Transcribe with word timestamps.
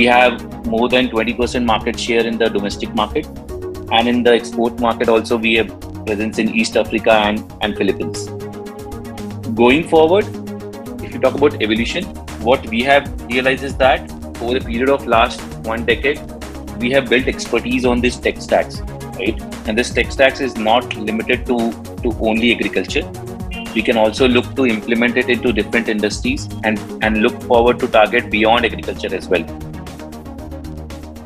we 0.00 0.06
have 0.06 0.66
more 0.74 0.88
than 0.88 1.08
20% 1.08 1.64
market 1.70 1.98
share 2.00 2.26
in 2.26 2.38
the 2.42 2.48
domestic 2.48 2.94
market. 2.94 3.26
And 3.96 4.08
in 4.08 4.22
the 4.22 4.32
export 4.32 4.80
market, 4.80 5.10
also, 5.14 5.36
we 5.36 5.54
have 5.56 5.68
presence 6.06 6.38
in 6.38 6.54
East 6.60 6.76
Africa 6.82 7.12
and, 7.12 7.52
and 7.60 7.76
Philippines. 7.76 8.24
Going 9.62 9.86
forward, 9.88 10.24
if 11.04 11.12
you 11.12 11.20
talk 11.20 11.34
about 11.34 11.62
evolution, 11.62 12.04
what 12.48 12.66
we 12.68 12.82
have 12.82 13.04
realized 13.24 13.62
is 13.62 13.76
that 13.76 14.10
over 14.40 14.58
the 14.58 14.64
period 14.64 14.88
of 14.88 15.06
last 15.06 15.40
one 15.72 15.84
decade, 15.84 16.20
we 16.78 16.90
have 16.92 17.10
built 17.10 17.28
expertise 17.28 17.84
on 17.84 18.00
these 18.00 18.16
tech 18.16 18.40
stacks, 18.40 18.80
right? 19.20 19.38
And 19.68 19.76
this 19.76 19.90
tech 19.90 20.12
stacks 20.12 20.40
is 20.40 20.56
not 20.56 20.96
limited 20.96 21.44
to, 21.46 21.58
to 22.04 22.14
only 22.20 22.54
agriculture. 22.54 23.06
We 23.74 23.82
can 23.82 23.98
also 23.98 24.26
look 24.26 24.54
to 24.56 24.66
implement 24.66 25.18
it 25.18 25.28
into 25.28 25.52
different 25.52 25.88
industries 25.88 26.48
and, 26.64 26.78
and 27.04 27.22
look 27.22 27.42
forward 27.42 27.78
to 27.80 27.88
target 27.88 28.30
beyond 28.30 28.64
agriculture 28.64 29.14
as 29.14 29.28
well. 29.28 29.44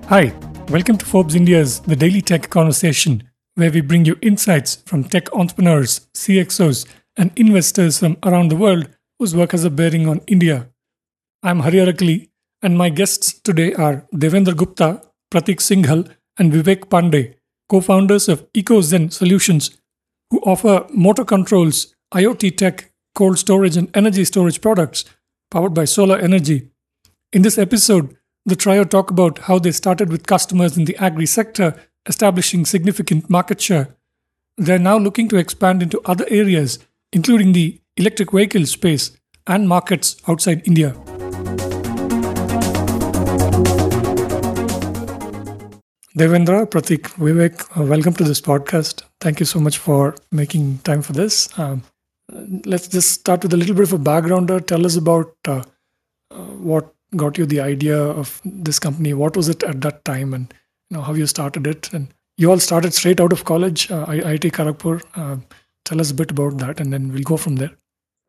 Hi, 0.09 0.35
welcome 0.69 0.99
to 0.99 1.07
Forbes 1.07 1.35
India's 1.35 1.81
The 1.81 1.97
Daily 1.97 2.21
Tech 2.21 2.51
Conversation, 2.51 3.23
where 3.55 3.71
we 3.71 3.81
bring 3.81 4.05
you 4.05 4.19
insights 4.21 4.77
from 4.85 5.05
tech 5.05 5.33
entrepreneurs, 5.33 6.09
CXOs, 6.13 6.87
and 7.17 7.31
investors 7.37 8.01
from 8.01 8.19
around 8.23 8.51
the 8.51 8.57
world 8.57 8.91
whose 9.19 9.35
work 9.35 9.53
has 9.53 9.65
a 9.65 9.71
bearing 9.71 10.07
on 10.07 10.21
India. 10.27 10.69
I'm 11.43 11.61
Hari 11.61 11.79
Arakali, 11.79 12.29
and 12.61 12.77
my 12.77 12.91
guests 12.91 13.33
today 13.33 13.73
are 13.73 14.07
Devendra 14.13 14.55
Gupta, 14.55 15.01
Prateek 15.33 15.61
Singhal, 15.61 16.15
and 16.39 16.53
Vivek 16.53 16.91
Pandey, 16.91 17.37
co 17.71 17.81
founders 17.81 18.29
of 18.29 18.47
EcoZen 18.53 19.11
Solutions, 19.11 19.71
who 20.29 20.39
offer 20.41 20.85
motor 20.91 21.25
controls, 21.25 21.95
IoT 22.13 22.59
tech, 22.59 22.93
cold 23.15 23.39
storage, 23.39 23.79
and 23.79 23.89
energy 23.97 24.27
storage 24.27 24.61
products 24.61 25.07
powered 25.51 25.73
by 25.73 25.87
solar 25.87 26.19
energy. 26.19 26.69
In 27.33 27.41
this 27.41 27.57
episode, 27.57 28.15
the 28.47 28.57
trio 28.57 28.85
talk 28.85 29.11
about 29.11 29.39
how 29.41 29.59
they 29.59 29.73
started 29.73 30.11
with 30.11 30.27
customers 30.27 30.77
in 30.77 30.85
the 30.85 30.97
agri 30.99 31.25
sector, 31.27 31.75
establishing 32.07 32.67
significant 32.67 33.31
market 33.31 33.61
share. 33.61 33.97
They're 34.59 34.79
now 34.79 34.99
looking 34.99 35.29
to 35.31 35.37
expand 35.37 35.83
into 35.83 36.01
other 36.05 36.27
areas, 36.29 36.79
including 37.13 37.53
the 37.53 37.81
electric 37.97 38.33
vehicle 38.33 38.67
space 38.67 39.17
and 39.47 39.69
markets 39.69 40.17
outside 40.29 40.67
India. 40.67 40.91
Devendra, 46.17 46.67
Prateek, 46.67 47.09
Vivek, 47.17 47.77
uh, 47.77 47.83
welcome 47.83 48.13
to 48.13 48.25
this 48.25 48.41
podcast. 48.41 49.03
Thank 49.21 49.41
you 49.41 49.47
so 49.47 49.59
much 49.59 49.79
for 49.79 50.15
making 50.31 50.79
time 50.79 51.03
for 51.03 51.13
this. 51.13 51.59
Um, 51.59 51.83
let's 52.67 52.89
just 52.89 53.11
start 53.11 53.43
with 53.43 53.55
a 53.55 53.57
little 53.57 53.75
bit 53.75 53.85
of 53.85 53.95
a 53.95 53.99
backgrounder. 53.99 54.65
Tell 54.65 54.87
us 54.87 54.97
about 54.97 55.35
uh, 55.49 55.65
uh, 56.31 56.37
what 56.37 56.95
got 57.17 57.39
you 57.39 57.47
the 57.47 57.61
idea 57.61 57.99
of 57.99 58.41
this 58.45 58.79
company. 58.79 59.15
What 59.15 59.37
was 59.37 59.49
it 59.49 59.63
at 59.63 59.81
that 59.83 60.05
time, 60.05 60.35
and 60.35 60.53
you 60.91 60.97
know 60.97 61.03
how 61.03 61.15
you 61.15 61.27
started 61.27 61.67
it? 61.67 61.93
And 61.93 62.13
you 62.37 62.51
all 62.51 62.59
started 62.59 62.95
straight 62.95 63.21
out 63.21 63.33
of 63.33 63.45
college, 63.45 63.91
uh, 63.91 64.07
IIT 64.07 64.53
Kharagpur. 64.53 65.03
Uh, 65.15 65.37
tell 65.85 66.01
us 66.01 66.11
a 66.11 66.15
bit 66.15 66.31
about 66.31 66.59
that, 66.59 66.81
and 66.81 66.93
then 66.93 67.13
we'll 67.13 67.23
go 67.23 67.37
from 67.37 67.57
there. 67.57 67.71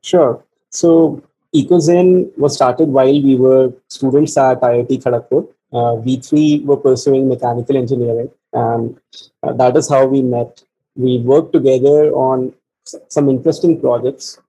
Sure. 0.04 0.44
So 0.70 1.24
EcoZen 1.56 2.38
was 2.38 2.56
started 2.56 2.90
while 2.90 3.22
we 3.30 3.36
were 3.36 3.74
students 3.90 4.38
at 4.38 4.62
IIT 4.62 5.04
Kharagpur 5.04 5.48
uh, 5.76 5.94
we 5.96 6.18
three 6.18 6.62
were 6.64 6.78
pursuing 6.78 7.28
mechanical 7.28 7.76
engineering, 7.76 8.30
and 8.54 9.00
uh, 9.44 9.54
that 9.54 9.76
is 9.76 9.90
how 9.90 10.06
we 10.06 10.22
met. 10.22 10.64
We 10.96 11.20
worked 11.20 11.52
together 11.52 12.12
on 12.14 12.54
some 12.86 13.30
interesting 13.30 13.82
projects. 13.82 14.40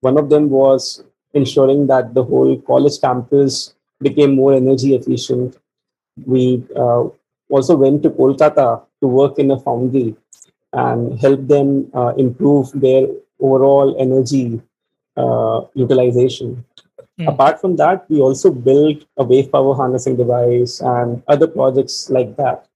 One 0.00 0.16
of 0.16 0.30
them 0.30 0.48
was 0.48 1.04
ensuring 1.34 1.86
that 1.88 2.14
the 2.14 2.24
whole 2.24 2.60
college 2.62 3.00
campus 3.00 3.74
became 4.00 4.34
more 4.34 4.54
energy 4.54 4.94
efficient. 4.94 5.56
We 6.24 6.64
uh, 6.76 7.04
also 7.50 7.76
went 7.76 8.02
to 8.04 8.10
Kolkata 8.10 8.82
to 9.00 9.06
work 9.06 9.38
in 9.38 9.50
a 9.50 9.60
foundry 9.60 10.16
and 10.72 11.18
help 11.20 11.46
them 11.46 11.90
uh, 11.94 12.14
improve 12.16 12.70
their 12.74 13.06
overall 13.40 13.96
energy 13.98 14.60
uh, 15.16 15.62
utilization. 15.74 16.64
Mm. 17.18 17.28
Apart 17.28 17.60
from 17.60 17.76
that, 17.76 18.08
we 18.08 18.20
also 18.20 18.50
built 18.50 19.04
a 19.16 19.24
wave 19.24 19.52
power 19.52 19.74
harnessing 19.74 20.16
device 20.16 20.80
and 20.80 21.22
other 21.28 21.46
projects 21.46 22.10
like 22.10 22.36
that. 22.36 22.66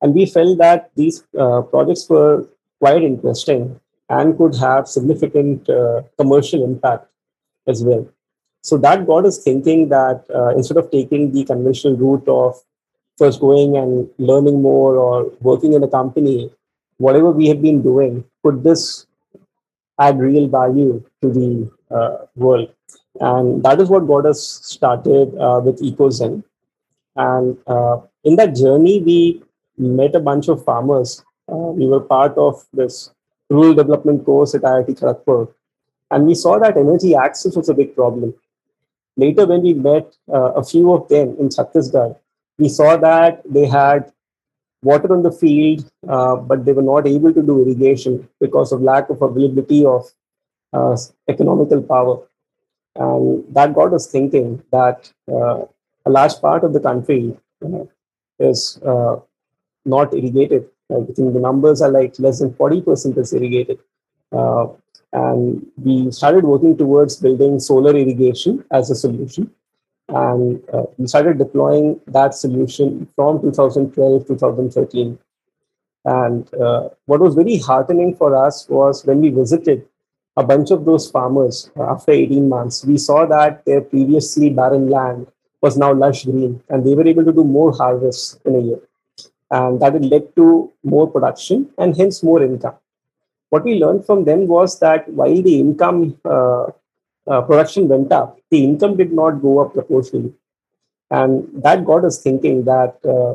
And 0.00 0.14
we 0.14 0.26
felt 0.26 0.58
that 0.58 0.90
these 0.94 1.24
uh, 1.38 1.62
projects 1.62 2.08
were 2.08 2.46
quite 2.80 3.02
interesting 3.02 3.80
and 4.08 4.36
could 4.36 4.54
have 4.56 4.88
significant 4.88 5.68
uh, 5.68 6.02
commercial 6.18 6.64
impact 6.64 7.08
as 7.66 7.82
well. 7.84 8.08
So 8.62 8.76
that 8.78 9.06
got 9.06 9.26
us 9.26 9.38
thinking 9.42 9.88
that 9.88 10.24
uh, 10.34 10.50
instead 10.56 10.76
of 10.76 10.90
taking 10.90 11.32
the 11.32 11.44
conventional 11.44 11.96
route 11.96 12.28
of 12.28 12.56
first 13.18 13.40
going 13.40 13.76
and 13.76 14.08
learning 14.18 14.62
more 14.62 14.96
or 14.96 15.32
working 15.40 15.72
in 15.72 15.82
a 15.82 15.88
company, 15.88 16.50
whatever 16.98 17.30
we 17.30 17.48
have 17.48 17.60
been 17.60 17.82
doing, 17.82 18.24
could 18.42 18.62
this 18.62 19.06
add 19.98 20.18
real 20.18 20.48
value 20.48 21.02
to 21.20 21.28
the 21.30 21.70
uh, 21.94 22.26
world? 22.36 22.72
And 23.20 23.62
that 23.64 23.80
is 23.80 23.88
what 23.88 24.06
got 24.06 24.26
us 24.26 24.40
started 24.40 25.36
uh, 25.38 25.60
with 25.64 25.82
EcoZen. 25.82 26.44
And 27.16 27.58
uh, 27.66 27.98
in 28.24 28.36
that 28.36 28.54
journey, 28.54 29.02
we 29.02 29.42
met 29.76 30.14
a 30.14 30.20
bunch 30.20 30.48
of 30.48 30.64
farmers. 30.64 31.22
Uh, 31.50 31.72
we 31.78 31.86
were 31.86 32.00
part 32.00 32.36
of 32.38 32.64
this 32.72 33.10
rural 33.50 33.74
development 33.74 34.24
course 34.24 34.54
at 34.54 34.62
IIT 34.62 35.00
Kharagpur. 35.00 35.52
And 36.12 36.26
we 36.26 36.34
saw 36.34 36.58
that 36.58 36.76
energy 36.76 37.14
access 37.14 37.56
was 37.56 37.70
a 37.70 37.74
big 37.74 37.94
problem. 37.96 38.34
Later, 39.16 39.46
when 39.46 39.62
we 39.62 39.72
met 39.72 40.14
uh, 40.32 40.52
a 40.52 40.62
few 40.62 40.92
of 40.92 41.08
them 41.08 41.36
in 41.40 41.48
Chhattisgarh, 41.48 42.16
we 42.58 42.68
saw 42.68 42.96
that 42.98 43.42
they 43.46 43.66
had 43.66 44.12
water 44.82 45.10
on 45.12 45.22
the 45.22 45.32
field, 45.32 45.90
uh, 46.06 46.36
but 46.36 46.66
they 46.66 46.72
were 46.72 46.82
not 46.82 47.06
able 47.06 47.32
to 47.32 47.42
do 47.42 47.62
irrigation 47.62 48.28
because 48.40 48.72
of 48.72 48.82
lack 48.82 49.08
of 49.08 49.22
availability 49.22 49.86
of 49.86 50.04
uh, 50.74 50.96
economical 51.28 51.82
power. 51.82 52.18
And 52.94 53.44
that 53.54 53.74
got 53.74 53.94
us 53.94 54.06
thinking 54.06 54.62
that 54.70 55.10
uh, 55.30 55.64
a 56.04 56.10
large 56.10 56.38
part 56.42 56.62
of 56.62 56.74
the 56.74 56.80
country 56.80 57.34
uh, 57.64 57.84
is 58.38 58.78
uh, 58.84 59.16
not 59.86 60.12
irrigated. 60.12 60.68
I 60.90 61.04
think 61.16 61.32
the 61.32 61.40
numbers 61.40 61.80
are 61.80 61.90
like 61.90 62.18
less 62.18 62.40
than 62.40 62.52
40% 62.52 63.16
is 63.16 63.32
irrigated. 63.32 63.78
And 65.12 65.66
we 65.76 66.10
started 66.10 66.44
working 66.44 66.76
towards 66.76 67.16
building 67.16 67.60
solar 67.60 67.96
irrigation 67.96 68.64
as 68.70 68.90
a 68.90 68.94
solution. 68.94 69.50
And 70.08 70.62
uh, 70.72 70.84
we 70.96 71.06
started 71.06 71.38
deploying 71.38 72.00
that 72.06 72.34
solution 72.34 73.08
from 73.14 73.40
2012, 73.40 74.26
2013. 74.26 75.18
And 76.04 76.54
uh, 76.54 76.88
what 77.06 77.20
was 77.20 77.34
very 77.34 77.58
heartening 77.58 78.16
for 78.16 78.34
us 78.34 78.68
was 78.68 79.04
when 79.04 79.20
we 79.20 79.30
visited 79.30 79.86
a 80.36 80.42
bunch 80.42 80.70
of 80.70 80.84
those 80.84 81.10
farmers, 81.10 81.70
uh, 81.76 81.90
after 81.90 82.12
18 82.12 82.48
months, 82.48 82.84
we 82.84 82.96
saw 82.96 83.26
that 83.26 83.64
their 83.66 83.82
previously 83.82 84.48
barren 84.50 84.88
land 84.88 85.26
was 85.60 85.76
now 85.76 85.92
lush 85.92 86.24
green 86.24 86.62
and 86.68 86.84
they 86.84 86.94
were 86.94 87.06
able 87.06 87.24
to 87.24 87.32
do 87.32 87.44
more 87.44 87.72
harvests 87.72 88.38
in 88.44 88.56
a 88.56 88.60
year. 88.60 88.80
And 89.50 89.80
that 89.80 89.92
had 89.92 90.04
led 90.06 90.34
to 90.36 90.72
more 90.82 91.10
production 91.10 91.70
and 91.76 91.94
hence 91.94 92.22
more 92.22 92.42
income. 92.42 92.74
What 93.52 93.64
we 93.64 93.74
learned 93.78 94.06
from 94.06 94.24
them 94.24 94.46
was 94.46 94.78
that 94.80 95.06
while 95.10 95.42
the 95.42 95.60
income 95.60 96.18
uh, 96.24 96.68
uh, 97.30 97.42
production 97.42 97.86
went 97.86 98.10
up, 98.10 98.38
the 98.50 98.64
income 98.64 98.96
did 98.96 99.12
not 99.12 99.42
go 99.42 99.58
up 99.58 99.74
proportionally. 99.74 100.32
And 101.10 101.46
that 101.62 101.84
got 101.84 102.06
us 102.06 102.22
thinking 102.22 102.64
that 102.64 102.96
uh, 103.04 103.34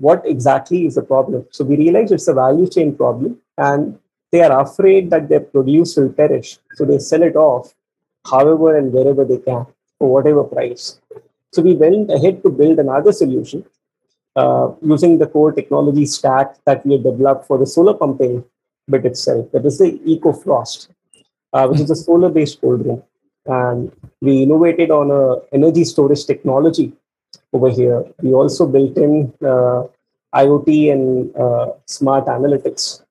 what 0.00 0.26
exactly 0.26 0.86
is 0.86 0.96
the 0.96 1.02
problem? 1.02 1.46
So 1.50 1.64
we 1.64 1.76
realized 1.76 2.10
it's 2.10 2.26
a 2.26 2.34
value 2.34 2.68
chain 2.68 2.96
problem. 2.96 3.38
And 3.56 4.00
they 4.32 4.42
are 4.42 4.60
afraid 4.60 5.10
that 5.10 5.28
their 5.28 5.44
produce 5.54 5.96
will 5.96 6.10
perish. 6.10 6.58
So 6.74 6.84
they 6.84 6.98
sell 6.98 7.22
it 7.22 7.36
off 7.36 7.72
however 8.28 8.76
and 8.76 8.92
wherever 8.92 9.24
they 9.24 9.38
can 9.38 9.66
for 10.00 10.12
whatever 10.12 10.42
price. 10.42 11.00
So 11.52 11.62
we 11.62 11.74
went 11.74 12.10
ahead 12.10 12.42
to 12.42 12.50
build 12.50 12.80
another 12.80 13.12
solution 13.12 13.64
uh, 14.34 14.72
using 14.82 15.18
the 15.18 15.28
core 15.28 15.52
technology 15.52 16.06
stack 16.06 16.56
that 16.64 16.84
we 16.84 16.94
had 16.94 17.04
developed 17.04 17.46
for 17.46 17.56
the 17.56 17.66
solar 17.66 17.94
pumping 17.94 18.44
bit 18.90 19.04
itself. 19.06 19.50
That 19.52 19.66
is 19.66 19.78
the 19.78 19.92
EcoFrost, 20.06 20.88
uh, 21.52 21.66
which 21.68 21.80
is 21.80 21.90
a 21.90 21.96
solar-based 21.96 22.60
cold 22.60 22.84
room. 22.84 23.02
And 23.46 23.92
we 24.20 24.42
innovated 24.42 24.90
on 24.90 25.10
a 25.10 25.36
energy 25.54 25.84
storage 25.84 26.26
technology 26.26 26.92
over 27.52 27.70
here. 27.70 28.04
We 28.22 28.32
also 28.32 28.66
built 28.66 28.96
in 28.96 29.32
uh, 29.42 29.84
IoT 30.34 30.92
and 30.92 31.34
uh, 31.36 31.72
smart 31.86 32.26
analytics 32.26 33.02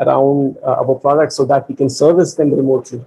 around 0.00 0.56
uh, 0.62 0.82
our 0.82 0.94
products 0.96 1.36
so 1.36 1.44
that 1.44 1.68
we 1.68 1.74
can 1.76 1.88
service 1.88 2.34
them 2.34 2.50
remotely 2.50 3.04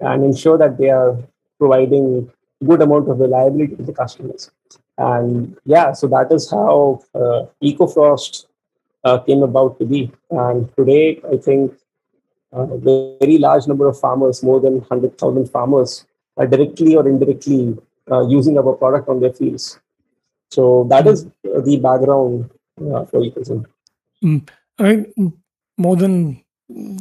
and 0.00 0.24
ensure 0.24 0.58
that 0.58 0.78
they 0.78 0.90
are 0.90 1.16
providing 1.58 2.30
good 2.64 2.82
amount 2.82 3.08
of 3.08 3.20
reliability 3.20 3.76
to 3.76 3.82
the 3.82 3.92
customers. 3.92 4.50
And 4.98 5.56
yeah, 5.64 5.92
so 5.92 6.06
that 6.08 6.32
is 6.32 6.50
how 6.50 7.02
uh, 7.14 7.46
EcoFrost 7.62 8.46
uh, 9.04 9.18
came 9.18 9.42
about 9.42 9.78
to 9.78 9.84
be. 9.84 10.10
And 10.30 10.74
today, 10.76 11.20
I 11.30 11.36
think 11.36 11.74
a 12.52 12.60
uh, 12.60 12.76
very 12.76 13.38
large 13.38 13.66
number 13.66 13.86
of 13.86 13.98
farmers, 13.98 14.42
more 14.42 14.60
than 14.60 14.78
100,000 14.78 15.50
farmers, 15.50 16.06
are 16.36 16.46
directly 16.46 16.96
or 16.96 17.06
indirectly 17.06 17.76
uh, 18.10 18.26
using 18.26 18.58
our 18.58 18.72
product 18.74 19.08
on 19.08 19.20
their 19.20 19.32
fields. 19.32 19.78
So 20.50 20.86
that 20.90 21.06
is 21.06 21.26
the 21.42 21.80
background 21.82 22.50
uh, 22.80 23.04
for 23.06 23.20
Ecozen. 23.20 23.66
Mm. 24.22 24.48
I 24.78 24.82
mean, 24.82 25.32
more 25.76 25.96
than 25.96 26.42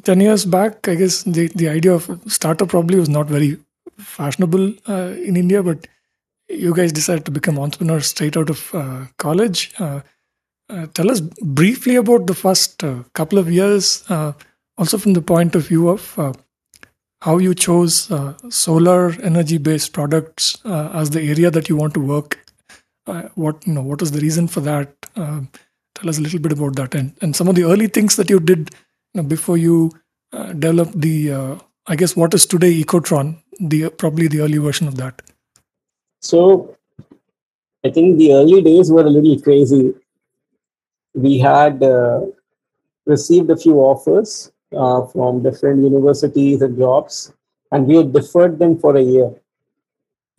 10 0.03 0.21
years 0.21 0.45
back, 0.45 0.87
I 0.87 0.95
guess 0.95 1.23
the, 1.23 1.47
the 1.55 1.69
idea 1.69 1.93
of 1.93 2.19
startup 2.27 2.69
probably 2.69 2.99
was 2.99 3.09
not 3.09 3.27
very 3.27 3.57
fashionable 3.97 4.73
uh, 4.87 5.13
in 5.23 5.37
India, 5.37 5.61
but 5.61 5.87
you 6.49 6.73
guys 6.73 6.91
decided 6.91 7.25
to 7.25 7.31
become 7.31 7.59
entrepreneurs 7.59 8.07
straight 8.07 8.37
out 8.37 8.49
of 8.49 8.73
uh, 8.73 9.05
college. 9.17 9.71
Uh 9.79 10.01
tell 10.93 11.11
us 11.11 11.19
briefly 11.19 11.95
about 11.95 12.27
the 12.27 12.33
first 12.33 12.83
uh, 12.83 13.03
couple 13.13 13.37
of 13.37 13.51
years, 13.51 14.03
uh, 14.09 14.33
also 14.77 14.97
from 14.97 15.13
the 15.13 15.21
point 15.21 15.55
of 15.55 15.67
view 15.67 15.89
of 15.89 16.17
how 17.21 17.37
you 17.37 17.53
chose 17.55 18.11
solar 18.49 19.11
energy 19.21 19.57
based 19.57 19.93
products 19.93 20.57
as 20.65 21.11
the 21.11 21.21
area 21.21 21.49
that 21.49 21.69
you 21.69 21.75
want 21.77 21.93
to 21.93 21.99
work. 21.99 22.39
what 23.35 23.65
you 23.67 23.73
know? 23.73 23.81
What 23.81 24.01
was 24.01 24.11
the 24.11 24.19
reason 24.19 24.47
for 24.47 24.61
that? 24.61 24.93
tell 25.95 26.09
us 26.09 26.17
a 26.17 26.21
little 26.21 26.39
bit 26.39 26.51
about 26.51 26.75
that 26.75 26.95
and, 26.95 27.13
and 27.21 27.35
some 27.35 27.47
of 27.47 27.55
the 27.55 27.63
early 27.63 27.87
things 27.87 28.15
that 28.15 28.29
you 28.29 28.39
did 28.39 28.71
you 29.13 29.21
know, 29.21 29.23
before 29.23 29.57
you 29.57 29.91
uh, 30.33 30.51
developed 30.53 30.99
the 30.99 31.31
uh, 31.31 31.55
i 31.87 31.95
guess 31.95 32.15
what 32.15 32.33
is 32.33 32.45
today 32.45 32.71
ecotron 32.81 33.37
the 33.59 33.89
probably 33.89 34.27
the 34.27 34.41
early 34.41 34.57
version 34.57 34.87
of 34.87 34.95
that 34.95 35.21
so 36.21 36.75
i 37.85 37.89
think 37.89 38.17
the 38.17 38.33
early 38.33 38.61
days 38.61 38.91
were 38.91 39.05
a 39.05 39.09
little 39.09 39.39
crazy 39.41 39.93
we 41.13 41.37
had 41.37 41.81
uh, 41.83 42.21
received 43.05 43.49
a 43.49 43.57
few 43.57 43.75
offers 43.79 44.51
uh, 44.75 45.05
from 45.07 45.43
different 45.43 45.81
universities 45.81 46.61
and 46.61 46.77
jobs 46.77 47.33
and 47.71 47.87
we 47.87 47.97
had 47.97 48.13
deferred 48.13 48.59
them 48.59 48.77
for 48.77 48.95
a 48.95 49.01
year 49.01 49.33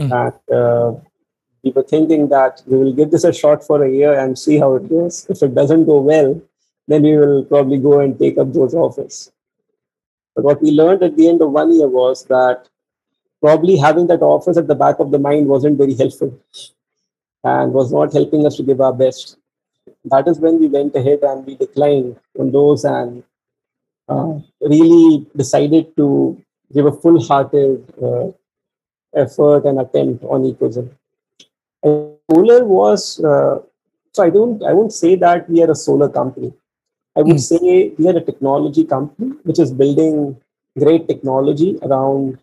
mm. 0.00 0.10
and 0.12 0.56
uh, 0.56 0.98
we 1.64 1.70
were 1.70 1.82
thinking 1.82 2.28
that 2.28 2.62
we 2.66 2.76
will 2.76 2.92
give 2.92 3.10
this 3.10 3.24
a 3.24 3.32
shot 3.32 3.66
for 3.66 3.82
a 3.82 3.90
year 3.90 4.18
and 4.18 4.38
see 4.38 4.58
how 4.58 4.74
it 4.74 4.88
goes. 4.88 5.26
If 5.30 5.42
it 5.42 5.54
doesn't 5.54 5.86
go 5.86 6.00
well, 6.00 6.40
then 6.86 7.02
we 7.02 7.16
will 7.16 7.44
probably 7.44 7.78
go 7.78 8.00
and 8.00 8.18
take 8.18 8.36
up 8.36 8.52
those 8.52 8.74
offers. 8.74 9.32
But 10.36 10.44
what 10.44 10.62
we 10.62 10.70
learned 10.72 11.02
at 11.02 11.16
the 11.16 11.28
end 11.28 11.40
of 11.40 11.52
one 11.52 11.72
year 11.74 11.88
was 11.88 12.24
that 12.26 12.68
probably 13.40 13.76
having 13.76 14.06
that 14.08 14.20
offers 14.20 14.58
at 14.58 14.66
the 14.66 14.74
back 14.74 14.98
of 14.98 15.10
the 15.10 15.18
mind 15.18 15.46
wasn't 15.46 15.78
very 15.78 15.94
helpful 15.94 16.38
and 17.44 17.72
was 17.72 17.92
not 17.92 18.12
helping 18.12 18.46
us 18.46 18.56
to 18.56 18.62
give 18.62 18.80
our 18.80 18.92
best. 18.92 19.38
That 20.06 20.28
is 20.28 20.38
when 20.38 20.58
we 20.60 20.68
went 20.68 20.94
ahead 20.94 21.20
and 21.22 21.46
we 21.46 21.56
declined 21.56 22.16
on 22.38 22.52
those 22.52 22.84
and 22.84 23.22
uh, 24.08 24.38
really 24.60 25.26
decided 25.36 25.96
to 25.96 26.40
give 26.72 26.86
a 26.86 26.92
full 26.92 27.22
hearted 27.22 27.92
uh, 28.02 28.28
effort 29.14 29.64
and 29.64 29.80
attempt 29.80 30.24
on 30.24 30.42
Ecozen 30.42 30.90
solar 32.30 32.64
was 32.64 33.22
uh, 33.24 33.58
so 34.12 34.22
I 34.22 34.30
don't 34.30 34.62
I 34.62 34.72
won't 34.72 34.92
say 34.92 35.16
that 35.16 35.48
we 35.48 35.62
are 35.62 35.70
a 35.70 35.74
solar 35.74 36.08
company. 36.08 36.52
I 37.16 37.22
would 37.22 37.36
mm. 37.36 37.40
say 37.40 37.92
we 37.98 38.08
are 38.08 38.16
a 38.16 38.20
technology 38.20 38.84
company 38.84 39.32
which 39.42 39.58
is 39.58 39.72
building 39.72 40.36
great 40.78 41.06
technology 41.08 41.78
around 41.82 42.38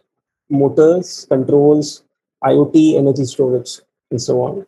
motors, 0.49 1.25
controls, 1.29 2.03
IoT, 2.43 2.97
energy 2.97 3.25
storage, 3.25 3.79
and 4.09 4.21
so 4.21 4.41
on. 4.41 4.55
Mm. 4.55 4.65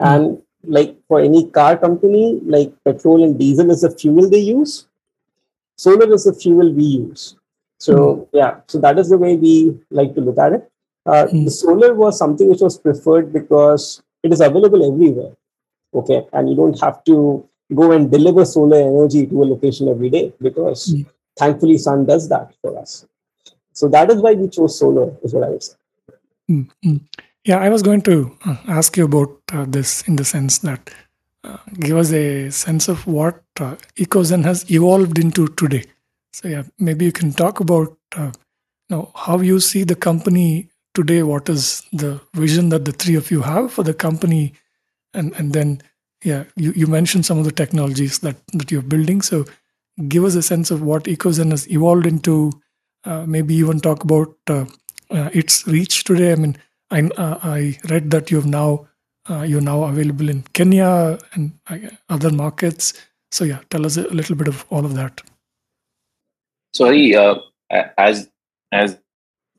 And 0.00 0.42
like 0.64 0.96
for 1.08 1.20
any 1.20 1.50
car 1.50 1.76
company, 1.76 2.40
like 2.44 2.72
petrol 2.84 3.24
and 3.24 3.38
diesel 3.38 3.70
is 3.70 3.82
the 3.82 3.90
fuel 3.90 4.28
they 4.28 4.40
use. 4.40 4.86
Solar 5.76 6.12
is 6.12 6.24
the 6.24 6.34
fuel 6.34 6.72
we 6.72 6.84
use. 6.84 7.36
So 7.78 7.94
mm. 7.94 8.28
yeah, 8.32 8.60
so 8.68 8.78
that 8.80 8.98
is 8.98 9.08
the 9.08 9.18
way 9.18 9.36
we 9.36 9.76
like 9.90 10.14
to 10.14 10.20
look 10.20 10.38
at 10.38 10.52
it. 10.52 10.70
Uh, 11.04 11.26
mm. 11.26 11.44
The 11.44 11.50
solar 11.50 11.94
was 11.94 12.16
something 12.16 12.48
which 12.48 12.60
was 12.60 12.78
preferred 12.78 13.32
because 13.32 14.02
it 14.22 14.32
is 14.32 14.40
available 14.40 14.86
everywhere 14.86 15.32
okay 15.94 16.26
and 16.32 16.48
you 16.48 16.56
don't 16.56 16.78
have 16.80 17.02
to 17.04 17.46
go 17.74 17.92
and 17.92 18.10
deliver 18.10 18.44
solar 18.44 18.80
energy 18.80 19.26
to 19.26 19.42
a 19.42 19.44
location 19.44 19.88
every 19.88 20.10
day 20.10 20.32
because 20.40 20.94
mm. 20.94 21.06
thankfully 21.38 21.78
sun 21.78 22.04
does 22.04 22.28
that 22.28 22.52
for 22.60 22.78
us 22.78 23.06
so 23.72 23.88
that 23.88 24.10
is 24.10 24.20
why 24.20 24.32
we 24.32 24.48
chose 24.48 24.78
solar 24.78 25.14
is 25.22 25.34
what 25.34 25.44
i 25.44 25.48
would 25.48 25.62
say 25.62 25.74
mm-hmm. 26.50 26.96
Yeah 27.44 27.58
i 27.58 27.68
was 27.68 27.82
going 27.82 28.02
to 28.02 28.36
uh, 28.46 28.56
ask 28.68 28.96
you 28.96 29.04
about 29.04 29.30
uh, 29.52 29.64
this 29.68 30.02
in 30.08 30.16
the 30.16 30.24
sense 30.24 30.58
that 30.58 30.90
uh, 31.44 31.58
give 31.80 31.96
us 31.96 32.12
a 32.12 32.50
sense 32.50 32.88
of 32.88 33.06
what 33.06 33.42
uh, 33.60 33.76
ecozen 33.96 34.44
has 34.44 34.70
evolved 34.70 35.18
into 35.18 35.48
today. 35.48 35.84
So 36.32 36.48
yeah 36.48 36.62
maybe 36.78 37.04
you 37.04 37.12
can 37.12 37.32
talk 37.32 37.60
about 37.60 37.96
uh, 38.16 38.30
you 38.88 38.96
know, 38.96 39.12
how 39.14 39.40
you 39.40 39.58
see 39.60 39.84
the 39.84 39.96
company 39.96 40.68
today 40.94 41.22
what 41.22 41.48
is 41.48 41.82
the 41.92 42.20
vision 42.34 42.68
that 42.68 42.84
the 42.84 42.92
three 42.92 43.16
of 43.16 43.30
you 43.30 43.42
have 43.42 43.72
for 43.72 43.82
the 43.82 43.94
company 43.94 44.52
and 45.14 45.32
and 45.34 45.52
then 45.52 45.80
yeah 46.22 46.44
you, 46.56 46.72
you 46.76 46.86
mentioned 46.86 47.26
some 47.26 47.38
of 47.38 47.44
the 47.44 47.52
technologies 47.52 48.20
that 48.20 48.36
that 48.52 48.70
you're 48.70 48.82
building. 48.82 49.20
So 49.20 49.44
give 50.08 50.24
us 50.24 50.34
a 50.34 50.42
sense 50.42 50.70
of 50.70 50.82
what 50.82 51.04
ecozen 51.04 51.50
has 51.50 51.68
evolved 51.70 52.06
into 52.06 52.52
uh, 53.04 53.24
maybe 53.26 53.54
even 53.54 53.80
talk 53.80 54.04
about 54.04 54.34
uh, 54.48 54.66
uh, 55.10 55.30
its 55.32 55.66
reach 55.66 56.04
today. 56.04 56.32
I 56.32 56.36
mean 56.36 56.56
i 56.92 57.02
uh, 57.24 57.38
i 57.42 57.78
read 57.92 58.10
that 58.16 58.30
you've 58.30 58.50
now 58.54 58.86
uh, 59.30 59.42
you're 59.42 59.68
now 59.68 59.78
available 59.84 60.28
in 60.34 60.42
kenya 60.58 61.18
and 61.34 61.52
uh, 61.68 61.78
other 62.08 62.32
markets 62.42 62.92
so 63.30 63.44
yeah 63.44 63.60
tell 63.70 63.86
us 63.90 63.96
a 63.96 64.08
little 64.20 64.36
bit 64.36 64.48
of 64.48 64.64
all 64.70 64.84
of 64.90 64.94
that 64.94 65.20
sorry 66.80 67.04
as 68.08 68.28
as 68.72 68.98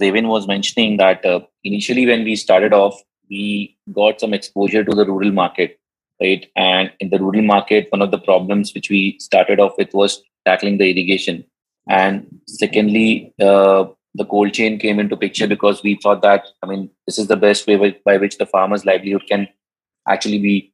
Deven 0.01 0.27
was 0.27 0.47
mentioning 0.47 0.97
that 0.97 1.25
uh, 1.25 1.41
initially 1.63 2.06
when 2.06 2.24
we 2.24 2.35
started 2.35 2.74
off, 2.74 3.01
we 3.30 3.77
got 3.91 4.19
some 4.19 4.33
exposure 4.33 4.83
to 4.83 4.95
the 4.95 5.06
rural 5.06 5.31
market, 5.31 5.80
right? 6.21 6.45
And 6.56 6.91
in 7.00 7.09
the 7.09 7.19
rural 7.19 7.41
market, 7.41 7.88
one 7.89 8.01
of 8.01 8.12
the 8.12 8.18
problems 8.18 8.74
which 8.74 8.89
we 8.89 9.18
started 9.19 9.59
off 9.59 9.77
with 9.77 9.94
was 9.94 10.21
tackling 10.45 10.77
the 10.77 10.91
irrigation. 10.91 11.44
And 11.88 12.39
secondly, 12.47 13.33
uh, 13.41 13.85
the 14.15 14.25
cold 14.25 14.54
chain 14.54 14.77
came 14.77 15.00
into 15.00 15.18
picture 15.18 15.48
because 15.48 15.81
we 15.83 15.95
thought 15.95 16.21
that 16.21 16.48
I 16.62 16.68
mean 16.68 16.89
this 17.07 17.18
is 17.18 17.27
the 17.27 17.36
best 17.36 17.68
way 17.68 18.00
by 18.06 18.18
which 18.18 18.38
the 18.38 18.45
farmer's 18.45 18.86
livelihood 18.86 19.24
can 19.27 19.48
actually 20.07 20.39
be 20.39 20.74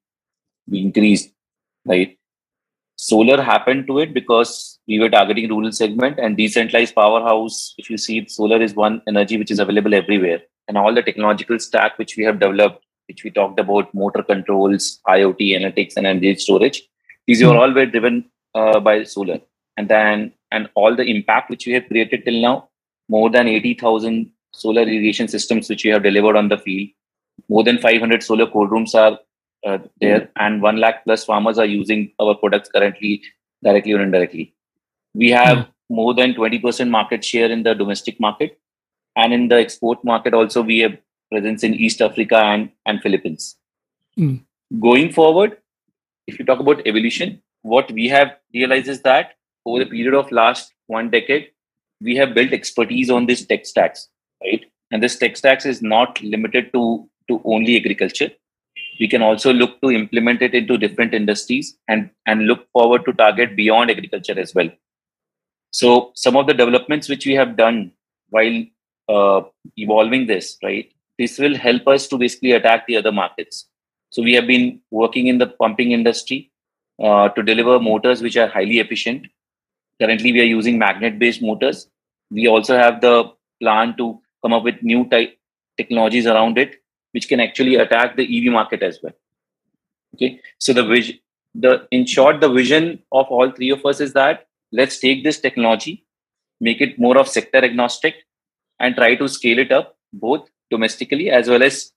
be 0.69 0.81
increased, 0.81 1.31
right? 1.85 2.17
Solar 2.97 3.41
happened 3.41 3.87
to 3.87 3.99
it 3.99 4.13
because 4.13 4.79
we 4.87 4.99
were 4.99 5.09
targeting 5.09 5.49
rural 5.49 5.71
segment 5.71 6.19
and 6.19 6.35
decentralized 6.35 6.93
powerhouse 6.93 7.73
if 7.77 7.89
you 7.89 7.97
see 7.97 8.27
solar 8.27 8.61
is 8.61 8.75
one 8.75 9.01
energy 9.07 9.37
which 9.37 9.51
is 9.51 9.59
available 9.59 9.93
everywhere. 9.93 10.41
And 10.67 10.77
all 10.77 10.93
the 10.93 11.01
technological 11.01 11.57
stack 11.59 11.97
which 11.97 12.17
we 12.17 12.23
have 12.25 12.39
developed 12.39 12.85
which 13.07 13.23
we 13.23 13.31
talked 13.31 13.59
about 13.59 13.91
motor 13.93 14.21
controls 14.21 14.99
iot 15.07 15.39
analytics 15.39 15.97
and 15.97 16.05
energy 16.05 16.35
storage 16.35 16.83
these 17.29 17.43
are 17.43 17.55
all 17.55 17.71
were 17.71 17.85
driven 17.85 18.25
uh, 18.55 18.79
by 18.79 19.03
solar. 19.03 19.39
And 19.77 19.87
then 19.87 20.33
and 20.51 20.67
all 20.73 20.95
the 20.95 21.03
impact 21.03 21.51
which 21.51 21.67
we 21.67 21.73
have 21.73 21.87
created 21.87 22.25
till 22.25 22.41
now 22.41 22.68
more 23.09 23.29
than 23.29 23.47
80000 23.47 24.29
solar 24.51 24.83
irrigation 24.83 25.27
systems 25.27 25.69
which 25.69 25.83
we 25.83 25.91
have 25.91 26.03
delivered 26.03 26.35
on 26.35 26.49
the 26.49 26.57
field 26.57 26.89
more 27.47 27.63
than 27.63 27.77
500 27.77 28.23
solar 28.23 28.47
cold 28.47 28.71
rooms 28.71 28.95
are 28.95 29.19
uh, 29.65 29.77
there 30.01 30.21
mm-hmm. 30.21 30.45
and 30.45 30.61
1 30.61 30.77
lakh 30.77 31.03
plus 31.03 31.25
farmers 31.25 31.57
are 31.57 31.65
using 31.65 32.11
our 32.19 32.35
products 32.35 32.69
currently 32.69 33.21
directly 33.63 33.93
or 33.93 34.01
indirectly 34.01 34.53
we 35.13 35.29
have 35.29 35.57
mm. 35.57 35.67
more 35.89 36.13
than 36.13 36.33
20% 36.33 36.89
market 36.89 37.23
share 37.23 37.51
in 37.51 37.63
the 37.63 37.73
domestic 37.73 38.19
market. 38.19 38.59
And 39.15 39.33
in 39.33 39.47
the 39.47 39.55
export 39.55 40.03
market, 40.03 40.33
also, 40.33 40.61
we 40.61 40.79
have 40.79 40.97
presence 41.31 41.63
in 41.63 41.73
East 41.73 42.01
Africa 42.01 42.37
and, 42.37 42.69
and 42.85 43.01
Philippines. 43.01 43.57
Mm. 44.17 44.41
Going 44.79 45.11
forward, 45.11 45.57
if 46.27 46.37
you 46.39 46.45
talk 46.45 46.59
about 46.59 46.85
evolution, 46.85 47.41
what 47.63 47.91
we 47.91 48.07
have 48.07 48.37
realized 48.53 48.87
is 48.87 49.01
that 49.01 49.33
over 49.65 49.83
the 49.83 49.89
period 49.89 50.13
of 50.13 50.31
last 50.31 50.73
one 50.87 51.09
decade, 51.09 51.49
we 52.01 52.15
have 52.15 52.33
built 52.33 52.53
expertise 52.53 53.09
on 53.09 53.25
this 53.25 53.45
tech 53.45 53.65
stacks, 53.65 54.07
right? 54.43 54.65
And 54.91 55.03
this 55.03 55.17
tech 55.17 55.37
stacks 55.37 55.65
is 55.65 55.81
not 55.81 56.21
limited 56.21 56.71
to, 56.73 57.07
to 57.27 57.41
only 57.45 57.77
agriculture. 57.77 58.31
We 58.99 59.07
can 59.07 59.21
also 59.21 59.53
look 59.53 59.79
to 59.81 59.91
implement 59.91 60.41
it 60.41 60.53
into 60.53 60.77
different 60.77 61.13
industries 61.13 61.77
and, 61.87 62.09
and 62.25 62.47
look 62.47 62.67
forward 62.71 63.05
to 63.05 63.13
target 63.13 63.55
beyond 63.55 63.89
agriculture 63.89 64.37
as 64.39 64.53
well. 64.53 64.69
So 65.71 66.11
some 66.15 66.35
of 66.35 66.47
the 66.47 66.53
developments 66.53 67.07
which 67.07 67.25
we 67.25 67.33
have 67.33 67.55
done 67.55 67.91
while 68.29 68.63
uh, 69.07 69.41
evolving 69.77 70.27
this, 70.27 70.57
right, 70.63 70.91
this 71.17 71.37
will 71.37 71.55
help 71.55 71.87
us 71.87 72.07
to 72.07 72.17
basically 72.17 72.53
attack 72.53 72.87
the 72.87 72.97
other 72.97 73.11
markets. 73.11 73.67
So 74.11 74.23
we 74.23 74.33
have 74.33 74.47
been 74.47 74.81
working 74.89 75.27
in 75.27 75.37
the 75.37 75.47
pumping 75.47 75.91
industry 75.91 76.51
uh, 77.01 77.29
to 77.29 77.43
deliver 77.43 77.79
motors 77.79 78.21
which 78.21 78.37
are 78.37 78.47
highly 78.47 78.79
efficient. 78.79 79.27
Currently, 80.01 80.31
we 80.31 80.41
are 80.41 80.45
using 80.45 80.77
magnet-based 80.77 81.41
motors. 81.41 81.87
We 82.31 82.47
also 82.47 82.77
have 82.77 83.01
the 83.01 83.31
plan 83.61 83.95
to 83.97 84.21
come 84.41 84.53
up 84.53 84.63
with 84.63 84.81
new 84.81 85.07
type 85.09 85.37
technologies 85.77 86.27
around 86.27 86.57
it, 86.57 86.75
which 87.11 87.27
can 87.27 87.39
actually 87.39 87.75
attack 87.75 88.15
the 88.15 88.23
EV 88.23 88.53
market 88.53 88.83
as 88.83 88.99
well. 89.03 89.13
Okay, 90.15 90.39
so 90.57 90.73
the 90.73 90.85
vision, 90.85 91.19
the 91.53 91.87
in 91.91 92.05
short, 92.05 92.41
the 92.41 92.49
vision 92.49 93.01
of 93.11 93.27
all 93.27 93.51
three 93.51 93.69
of 93.71 93.85
us 93.85 93.99
is 93.99 94.13
that 94.13 94.47
let's 94.71 94.99
take 94.99 95.23
this 95.23 95.39
technology, 95.39 96.05
make 96.59 96.81
it 96.81 96.97
more 96.97 97.17
of 97.17 97.27
sector 97.27 97.59
agnostic, 97.59 98.15
and 98.79 98.95
try 98.95 99.15
to 99.15 99.27
scale 99.27 99.59
it 99.59 99.71
up 99.71 99.97
both 100.13 100.49
domestically 100.71 101.29
as 101.29 101.49
well 101.49 101.61
as 101.61 101.91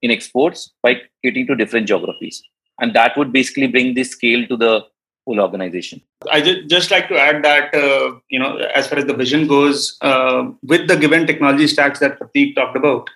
in 0.00 0.10
exports 0.10 0.72
by 0.82 1.00
catering 1.22 1.46
to 1.46 1.54
different 1.54 1.86
geographies. 1.86 2.42
and 2.80 2.94
that 2.94 3.16
would 3.16 3.32
basically 3.32 3.66
bring 3.66 3.94
the 3.94 4.04
scale 4.04 4.46
to 4.46 4.56
the 4.56 4.84
whole 5.26 5.40
organization. 5.40 6.00
I 6.30 6.40
just, 6.40 6.90
like 6.90 7.08
to 7.08 7.18
add 7.18 7.44
that 7.44 7.74
uh, 7.74 8.18
you 8.28 8.38
know 8.38 8.56
as 8.56 8.86
far 8.86 8.98
as 8.98 9.06
the 9.06 9.14
vision 9.14 9.46
goes, 9.46 9.96
uh, 10.00 10.50
with 10.62 10.88
the 10.88 10.96
given 10.96 11.26
technology 11.26 11.66
stacks 11.66 12.00
that 12.00 12.18
Prateek 12.18 12.54
talked 12.54 12.76
about, 12.76 13.08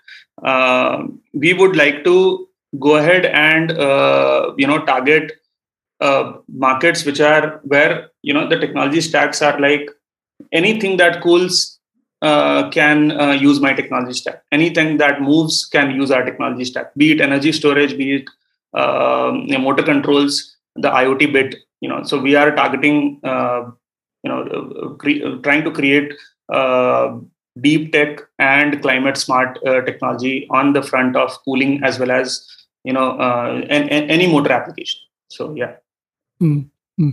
uh, 0.43 1.07
we 1.33 1.53
would 1.53 1.77
like 1.77 2.05
to 2.05 2.49
go 2.79 2.97
ahead 2.97 3.27
and 3.27 3.73
uh, 3.73 4.53
you 4.57 4.67
know 4.67 4.85
target 4.85 5.33
uh, 6.01 6.35
markets 6.49 7.05
which 7.05 7.21
are 7.21 7.61
where 7.65 8.11
you 8.23 8.35
know 8.35 8.49
the 8.49 8.59
technology 8.59 9.01
stacks 9.01 9.43
are 9.43 9.59
like 9.61 9.89
anything 10.53 10.97
that 10.97 11.23
cools 11.23 11.79
uh, 12.23 12.69
can 12.71 13.11
use 13.41 13.61
my 13.61 13.73
technology 13.73 14.13
stack 14.13 14.43
anything 14.53 14.97
that 14.97 15.21
moves 15.21 15.67
can 15.67 15.91
use 15.91 16.11
our 16.11 16.25
technology 16.25 16.65
stack 16.65 16.95
be 16.97 17.13
it 17.13 17.21
energy 17.21 17.53
storage 17.53 17.97
be 17.97 18.17
it 18.17 18.29
motor 19.61 19.83
controls 19.83 20.57
the 20.77 20.91
iot 20.91 21.33
bit 21.33 21.57
you 21.81 21.89
know 21.89 22.03
so 22.03 22.19
we 22.19 22.35
are 22.35 22.55
targeting 22.55 23.21
uh, 23.25 23.63
you 24.23 24.31
know 24.31 24.43
uh, 24.43 24.89
cre- 24.95 25.41
trying 25.43 25.65
to 25.65 25.71
create 25.71 26.13
deep 27.61 27.93
tech 27.93 28.21
and 28.39 28.81
climate 28.83 29.17
smart 29.17 29.59
technology 29.87 30.47
on 30.51 30.73
the 30.73 30.83
front 30.83 31.17
of 31.17 31.31
cooling 31.45 31.83
as 31.83 31.99
well 31.99 32.11
as 32.11 32.47
you 32.87 32.93
know 32.93 33.19
uh, 33.19 33.61
and, 33.69 33.91
and 33.91 34.11
any 34.11 34.27
motor 34.33 34.53
application 34.53 35.01
so 35.29 35.53
yeah 35.55 35.75
mm-hmm. 36.41 37.11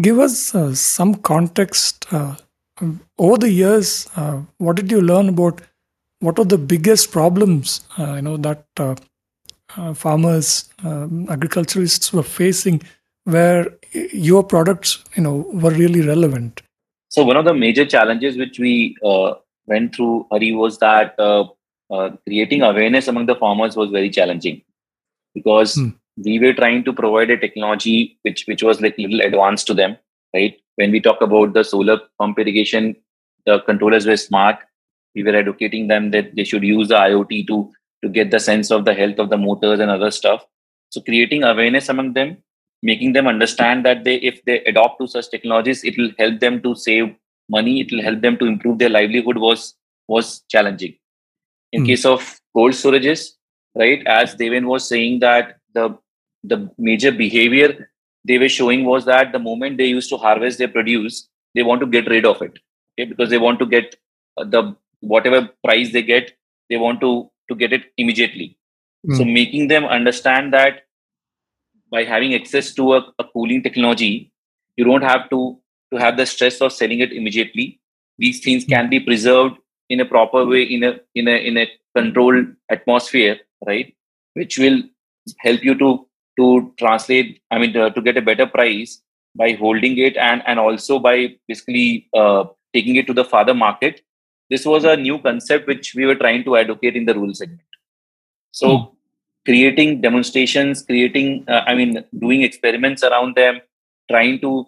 give 0.00 0.18
us 0.18 0.54
uh, 0.54 0.74
some 0.74 1.14
context 1.14 2.06
uh, 2.12 2.34
over 3.18 3.38
the 3.38 3.50
years 3.50 4.08
uh, 4.16 4.40
what 4.58 4.76
did 4.76 4.90
you 4.90 5.00
learn 5.00 5.28
about 5.28 5.60
what 6.20 6.38
are 6.38 6.44
the 6.44 6.58
biggest 6.58 7.10
problems 7.10 7.80
uh, 7.98 8.14
you 8.14 8.22
know 8.22 8.36
that 8.36 8.64
uh, 8.78 9.94
farmers 9.94 10.68
um, 10.84 11.26
agriculturalists 11.30 12.12
were 12.12 12.28
facing 12.40 12.82
where 13.24 13.78
your 14.12 14.42
products 14.42 15.02
you 15.16 15.22
know 15.22 15.46
were 15.52 15.70
really 15.70 16.02
relevant. 16.02 16.62
So 17.08 17.24
one 17.24 17.36
of 17.36 17.44
the 17.44 17.54
major 17.54 17.84
challenges 17.84 18.36
which 18.36 18.58
we 18.58 18.96
uh, 19.04 19.34
went 19.66 19.94
through 19.94 20.26
hari 20.30 20.52
was 20.52 20.78
that 20.78 21.18
uh, 21.18 21.44
creating 22.26 22.62
awareness 22.62 23.08
among 23.08 23.26
the 23.26 23.34
farmers 23.36 23.76
was 23.76 23.90
very 23.90 24.10
challenging. 24.10 24.62
Because 25.34 25.74
hmm. 25.74 25.90
we 26.16 26.38
were 26.38 26.52
trying 26.52 26.84
to 26.84 26.92
provide 26.92 27.30
a 27.30 27.38
technology 27.38 28.18
which 28.22 28.44
which 28.46 28.62
was 28.62 28.80
like 28.80 28.96
little 28.98 29.20
advanced 29.20 29.66
to 29.66 29.74
them 29.74 29.96
right? 30.34 30.58
When 30.76 30.90
we 30.90 31.00
talk 31.00 31.20
about 31.20 31.52
the 31.52 31.64
solar 31.64 32.00
pump 32.18 32.38
irrigation 32.38 32.96
the 33.44 33.60
controllers 33.60 34.06
were 34.06 34.16
smart. 34.16 34.58
We 35.14 35.22
were 35.24 35.34
educating 35.34 35.88
them 35.88 36.10
that 36.12 36.36
they 36.36 36.44
should 36.44 36.62
use 36.62 36.88
the 36.88 36.94
iot 36.94 37.46
to 37.48 37.70
to 38.02 38.08
get 38.08 38.30
the 38.30 38.40
sense 38.40 38.70
of 38.70 38.84
the 38.84 38.94
health 38.94 39.18
of 39.18 39.30
the 39.30 39.36
motors 39.36 39.80
and 39.80 39.90
other 39.90 40.10
stuff. 40.10 40.44
So 40.90 41.00
creating 41.00 41.44
awareness 41.44 41.88
among 41.88 42.12
them 42.14 42.38
making 42.82 43.12
them 43.12 43.26
understand 43.26 43.84
that 43.84 44.04
they 44.04 44.16
if 44.16 44.44
they 44.44 44.62
adopt 44.64 45.00
to 45.00 45.06
such 45.06 45.30
technologies 45.30 45.84
it 45.84 45.96
will 45.98 46.10
help 46.18 46.40
them 46.40 46.60
to 46.62 46.74
save 46.74 47.14
money 47.48 47.80
it 47.80 47.92
will 47.92 48.02
help 48.02 48.20
them 48.20 48.36
to 48.36 48.46
improve 48.46 48.78
their 48.78 48.96
livelihood 48.96 49.38
was 49.38 49.74
was 50.08 50.40
challenging 50.48 50.94
in 51.72 51.82
mm. 51.82 51.86
case 51.86 52.04
of 52.04 52.40
cold 52.54 52.72
storages, 52.72 53.30
right, 53.74 54.06
as 54.06 54.34
Deven 54.36 54.66
was 54.66 54.86
saying 54.86 55.20
that 55.20 55.56
the 55.74 55.98
the 56.44 56.70
major 56.78 57.12
behavior 57.12 57.90
they 58.24 58.38
were 58.38 58.48
showing 58.48 58.84
was 58.84 59.04
that 59.04 59.32
the 59.32 59.38
moment 59.38 59.78
they 59.78 59.86
used 59.86 60.08
to 60.10 60.16
harvest 60.16 60.58
their 60.58 60.68
produce, 60.68 61.28
they 61.54 61.62
want 61.62 61.80
to 61.80 61.86
get 61.86 62.08
rid 62.08 62.24
of 62.24 62.40
it, 62.42 62.58
okay, 62.92 63.08
because 63.08 63.30
they 63.30 63.38
want 63.38 63.58
to 63.58 63.66
get 63.66 63.96
uh, 64.36 64.44
the 64.44 64.76
whatever 65.00 65.48
price 65.64 65.92
they 65.92 66.02
get, 66.02 66.32
they 66.68 66.76
want 66.76 67.00
to 67.00 67.30
to 67.48 67.54
get 67.54 67.72
it 67.72 67.84
immediately. 67.96 68.56
Mm. 69.08 69.16
So 69.16 69.24
making 69.24 69.68
them 69.68 69.84
understand 69.84 70.52
that 70.52 70.82
by 71.92 72.04
having 72.04 72.34
access 72.34 72.72
to 72.74 72.94
a, 72.94 73.06
a 73.20 73.24
cooling 73.24 73.62
technology, 73.62 74.32
you 74.76 74.84
don't 74.84 75.02
have 75.02 75.30
to 75.30 75.58
to 75.92 75.98
have 75.98 76.16
the 76.16 76.26
stress 76.26 76.60
of 76.60 76.72
selling 76.72 77.00
it 77.00 77.12
immediately. 77.12 77.78
These 78.18 78.40
things 78.40 78.64
can 78.64 78.88
be 78.88 78.98
preserved 78.98 79.58
in 79.92 80.00
a 80.00 80.08
proper 80.12 80.44
way 80.52 80.62
in 80.62 80.84
a 80.88 80.92
in 81.14 81.28
a 81.28 81.36
in 81.48 81.58
a 81.62 81.66
controlled 81.96 82.46
atmosphere 82.70 83.36
right 83.66 83.94
which 84.34 84.58
will 84.58 84.78
help 85.46 85.64
you 85.68 85.74
to 85.82 85.90
to 86.38 86.46
translate 86.82 87.40
i 87.50 87.58
mean 87.58 87.72
to, 87.72 87.90
to 87.90 88.00
get 88.06 88.16
a 88.16 88.26
better 88.30 88.46
price 88.46 89.02
by 89.34 89.52
holding 89.64 89.98
it 90.06 90.16
and 90.16 90.42
and 90.46 90.58
also 90.58 90.98
by 90.98 91.16
basically 91.48 92.08
uh, 92.14 92.44
taking 92.74 92.96
it 92.96 93.06
to 93.06 93.18
the 93.20 93.24
father 93.34 93.54
market 93.54 94.00
this 94.54 94.64
was 94.72 94.84
a 94.84 94.96
new 94.96 95.18
concept 95.26 95.66
which 95.72 95.94
we 95.94 96.06
were 96.06 96.18
trying 96.24 96.42
to 96.48 96.56
advocate 96.62 96.96
in 96.96 97.06
the 97.10 97.14
rural 97.18 97.34
segment 97.34 97.80
so 98.62 98.68
mm. 98.68 98.90
Creating 99.44 100.00
demonstrations 100.00 100.82
creating 100.82 101.44
uh, 101.48 101.62
i 101.66 101.74
mean 101.74 102.04
doing 102.18 102.42
experiments 102.42 103.02
around 103.02 103.34
them 103.34 103.60
trying 104.10 104.40
to 104.40 104.66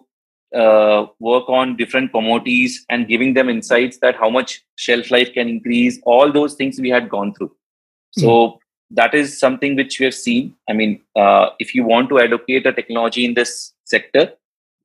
uh, 0.55 1.05
work 1.19 1.49
on 1.49 1.75
different 1.75 2.11
commodities 2.11 2.85
and 2.89 3.07
giving 3.07 3.33
them 3.33 3.49
insights 3.49 3.97
that 3.97 4.15
how 4.15 4.29
much 4.29 4.63
shelf 4.75 5.11
life 5.11 5.33
can 5.33 5.49
increase 5.49 5.99
all 6.03 6.31
those 6.31 6.53
things 6.55 6.79
we 6.79 6.89
had 6.89 7.09
gone 7.09 7.33
through 7.33 7.51
so 8.11 8.27
mm. 8.27 8.59
that 8.91 9.13
is 9.13 9.37
something 9.39 9.75
which 9.75 9.99
we 9.99 10.05
have 10.05 10.13
seen 10.13 10.53
i 10.69 10.73
mean 10.73 11.01
uh, 11.15 11.49
if 11.59 11.75
you 11.75 11.83
want 11.83 12.09
to 12.09 12.19
advocate 12.19 12.65
a 12.65 12.73
technology 12.73 13.25
in 13.25 13.33
this 13.33 13.73
sector 13.85 14.31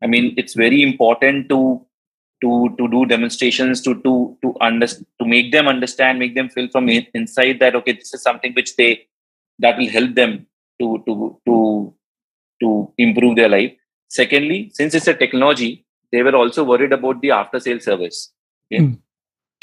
i 0.02 0.06
mean 0.06 0.34
it's 0.36 0.54
very 0.54 0.82
important 0.82 1.48
to 1.48 1.60
to 2.42 2.74
to 2.78 2.88
do 2.88 3.04
demonstrations 3.06 3.80
to 3.82 3.94
to 4.02 4.36
to 4.42 4.54
understand 4.60 5.06
to 5.20 5.26
make 5.26 5.52
them 5.52 5.68
understand 5.68 6.18
make 6.18 6.34
them 6.34 6.48
feel 6.48 6.68
from 6.74 6.88
inside 6.88 7.58
that 7.60 7.74
okay 7.74 7.92
this 7.92 8.14
is 8.14 8.22
something 8.22 8.54
which 8.54 8.76
they 8.76 8.90
that 9.60 9.78
will 9.78 9.88
help 9.98 10.14
them 10.14 10.46
to 10.80 11.02
to 11.06 11.40
to 11.46 11.94
to 12.62 12.92
improve 12.98 13.36
their 13.36 13.48
life 13.48 13.72
Secondly, 14.10 14.70
since 14.74 14.92
it's 14.94 15.06
a 15.06 15.14
technology, 15.14 15.86
they 16.10 16.22
were 16.22 16.34
also 16.34 16.64
worried 16.64 16.92
about 16.92 17.20
the 17.22 17.30
after 17.30 17.60
sale 17.60 17.78
service. 17.78 18.32
Okay? 18.66 18.82
Mm. 18.82 18.98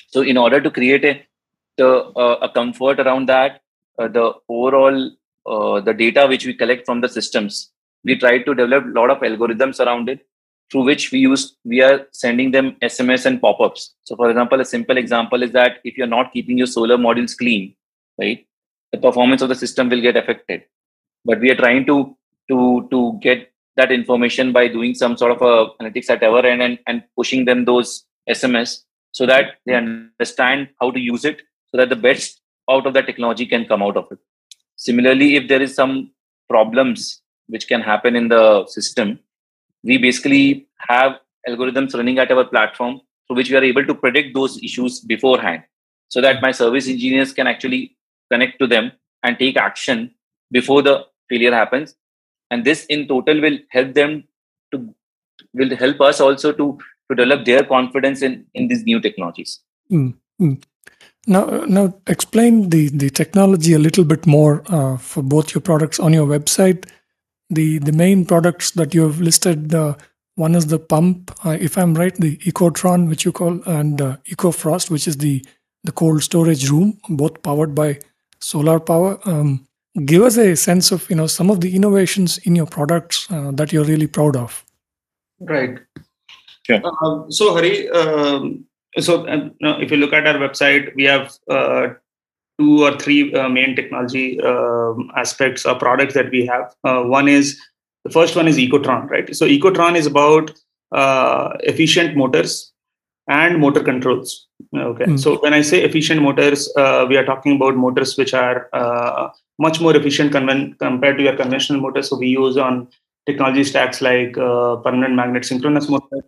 So, 0.07 0.21
in 0.21 0.37
order 0.37 0.61
to 0.61 0.71
create 0.71 1.03
a 1.03 1.21
the, 1.77 1.89
uh, 2.15 2.39
a 2.41 2.49
comfort 2.49 2.99
around 2.99 3.27
that, 3.27 3.61
uh, 3.99 4.07
the 4.07 4.33
overall 4.47 5.11
uh, 5.45 5.81
the 5.81 5.93
data 5.93 6.25
which 6.27 6.45
we 6.45 6.53
collect 6.53 6.85
from 6.85 7.01
the 7.01 7.09
systems, 7.09 7.71
we 8.05 8.17
tried 8.17 8.45
to 8.45 8.55
develop 8.55 8.85
a 8.85 8.99
lot 8.99 9.09
of 9.09 9.19
algorithms 9.19 9.85
around 9.85 10.07
it, 10.07 10.25
through 10.71 10.85
which 10.85 11.11
we 11.11 11.19
use 11.19 11.57
we 11.65 11.81
are 11.81 12.07
sending 12.13 12.51
them 12.51 12.77
SMS 12.81 13.25
and 13.25 13.41
pop-ups. 13.41 13.95
So, 14.05 14.15
for 14.15 14.29
example, 14.29 14.61
a 14.61 14.65
simple 14.65 14.97
example 14.97 15.43
is 15.43 15.51
that 15.51 15.79
if 15.83 15.97
you're 15.97 16.07
not 16.07 16.31
keeping 16.31 16.57
your 16.57 16.67
solar 16.67 16.97
modules 16.97 17.37
clean, 17.37 17.75
right, 18.17 18.46
the 18.91 18.97
performance 18.97 19.41
of 19.41 19.49
the 19.49 19.55
system 19.55 19.89
will 19.89 20.01
get 20.01 20.17
affected. 20.17 20.63
But 21.25 21.39
we 21.39 21.51
are 21.51 21.55
trying 21.55 21.85
to 21.87 22.15
to 22.49 22.87
to 22.91 23.19
get 23.21 23.51
that 23.75 23.91
information 23.91 24.51
by 24.51 24.67
doing 24.67 24.95
some 24.95 25.17
sort 25.17 25.31
of 25.31 25.41
a 25.41 25.53
analytics 25.81 26.09
at 26.09 26.23
our 26.23 26.45
end 26.45 26.61
and, 26.61 26.79
and 26.87 27.03
pushing 27.15 27.45
them 27.45 27.65
those 27.65 28.05
SMS 28.29 28.83
so 29.11 29.25
that 29.25 29.55
they 29.65 29.73
hmm. 29.73 29.85
understand 29.85 30.69
how 30.81 30.91
to 30.91 30.99
use 30.99 31.25
it 31.25 31.41
so 31.67 31.77
that 31.77 31.89
the 31.89 31.95
best 31.95 32.41
out 32.69 32.85
of 32.85 32.93
that 32.93 33.05
technology 33.05 33.45
can 33.45 33.65
come 33.65 33.81
out 33.81 33.97
of 33.97 34.07
it. 34.11 34.19
Similarly, 34.75 35.35
if 35.35 35.47
there 35.47 35.61
is 35.61 35.73
some 35.73 36.11
problems 36.49 37.21
which 37.47 37.67
can 37.67 37.81
happen 37.81 38.15
in 38.15 38.27
the 38.27 38.65
system, 38.67 39.19
we 39.83 39.97
basically 39.97 40.67
have 40.77 41.19
algorithms 41.47 41.93
running 41.93 42.19
at 42.19 42.31
our 42.31 42.45
platform 42.45 43.01
through 43.25 43.37
which 43.37 43.49
we 43.49 43.57
are 43.57 43.63
able 43.63 43.85
to 43.85 43.95
predict 43.95 44.33
those 44.33 44.61
issues 44.63 44.99
beforehand 44.99 45.63
so 46.09 46.21
that 46.21 46.41
my 46.41 46.51
service 46.51 46.87
engineers 46.87 47.33
can 47.33 47.47
actually 47.47 47.96
connect 48.31 48.59
to 48.59 48.67
them 48.67 48.91
and 49.23 49.37
take 49.39 49.57
action 49.57 50.11
before 50.51 50.81
the 50.81 51.05
failure 51.29 51.53
happens. 51.53 51.95
And 52.51 52.63
this 52.63 52.85
in 52.85 53.07
total 53.07 53.41
will 53.41 53.57
help 53.69 53.93
them 53.93 54.23
to 54.71 54.93
will 55.53 55.75
help 55.75 56.01
us 56.01 56.21
also 56.21 56.51
to 56.53 56.77
to 57.09 57.15
develop 57.15 57.45
their 57.45 57.63
confidence 57.63 58.21
in 58.21 58.45
in 58.53 58.67
these 58.67 58.83
new 58.83 58.99
technologies. 58.99 59.59
Mm-hmm. 59.91 60.53
now 61.27 61.45
now 61.65 61.93
explain 62.07 62.69
the 62.69 62.89
the 62.89 63.09
technology 63.09 63.73
a 63.73 63.79
little 63.79 64.03
bit 64.03 64.25
more 64.25 64.63
uh, 64.67 64.97
for 64.97 65.23
both 65.23 65.53
your 65.55 65.61
products 65.61 65.99
on 65.99 66.13
your 66.13 66.27
website. 66.27 66.85
The 67.49 67.79
the 67.79 67.93
main 67.93 68.25
products 68.25 68.71
that 68.71 68.93
you 68.93 69.03
have 69.03 69.21
listed 69.21 69.73
uh, 69.73 69.95
one 70.37 70.53
is 70.53 70.67
the 70.67 70.79
pump 70.79 71.31
uh, 71.45 71.57
if 71.59 71.77
i'm 71.77 71.93
right 71.95 72.15
the 72.15 72.37
ecotron 72.37 73.09
which 73.09 73.25
you 73.25 73.31
call 73.31 73.59
and 73.65 74.01
uh, 74.01 74.15
ecofrost 74.29 74.91
which 74.91 75.07
is 75.07 75.17
the 75.17 75.43
the 75.83 75.91
cold 75.91 76.21
storage 76.23 76.69
room 76.69 76.97
both 77.09 77.41
powered 77.41 77.73
by 77.73 77.99
solar 78.39 78.79
power 78.79 79.19
um, 79.25 79.67
give 80.05 80.23
us 80.23 80.37
a 80.37 80.55
sense 80.55 80.91
of 80.91 81.09
you 81.09 81.15
know 81.15 81.27
some 81.27 81.49
of 81.49 81.61
the 81.61 81.75
innovations 81.75 82.37
in 82.39 82.55
your 82.55 82.65
products 82.65 83.29
uh, 83.31 83.51
that 83.51 83.71
you're 83.71 83.83
really 83.83 84.07
proud 84.07 84.35
of. 84.35 84.63
Right. 85.39 85.79
Yeah. 86.69 86.81
Uh, 86.83 87.29
so 87.29 87.53
hari 87.53 87.89
um, 87.89 88.65
so 88.99 89.25
uh, 89.27 89.49
if 89.79 89.91
you 89.91 89.97
look 89.97 90.13
at 90.13 90.27
our 90.27 90.35
website 90.35 90.93
we 90.95 91.03
have 91.03 91.33
uh, 91.49 91.89
two 92.59 92.83
or 92.83 92.97
three 92.97 93.33
uh, 93.33 93.47
main 93.49 93.75
technology 93.75 94.41
um, 94.41 95.11
aspects 95.15 95.65
or 95.65 95.75
products 95.75 96.13
that 96.13 96.29
we 96.31 96.45
have. 96.45 96.75
Uh, 96.83 97.03
one 97.03 97.27
is 97.27 97.59
the 98.03 98.11
first 98.11 98.35
one 98.35 98.47
is 98.47 98.57
ecotron 98.57 99.09
right? 99.09 99.35
So 99.35 99.47
ecotron 99.47 99.95
is 99.95 100.05
about 100.05 100.51
efficient 101.63 102.15
motors 102.15 102.71
and 103.27 103.59
motor 103.59 103.83
controls 103.83 104.47
Okay. 104.75 105.05
Mm. 105.05 105.19
So 105.19 105.39
when 105.39 105.53
I 105.53 105.61
say 105.61 105.83
efficient 105.83 106.21
motors, 106.21 106.71
uh, 106.75 107.05
we 107.07 107.15
are 107.17 107.25
talking 107.25 107.55
about 107.55 107.75
motors 107.75 108.17
which 108.17 108.33
are 108.33 108.69
uh, 108.73 109.29
much 109.59 109.79
more 109.79 109.95
efficient 109.95 110.31
con- 110.31 110.75
compared 110.79 111.17
to 111.17 111.23
your 111.23 111.35
conventional 111.35 111.79
motors. 111.79 112.09
So 112.09 112.17
we 112.17 112.27
use 112.27 112.57
on 112.57 112.87
technology 113.25 113.63
stacks 113.63 114.01
like 114.01 114.37
uh, 114.37 114.77
permanent 114.77 115.15
magnet 115.15 115.45
synchronous 115.45 115.89
motor, 115.89 116.23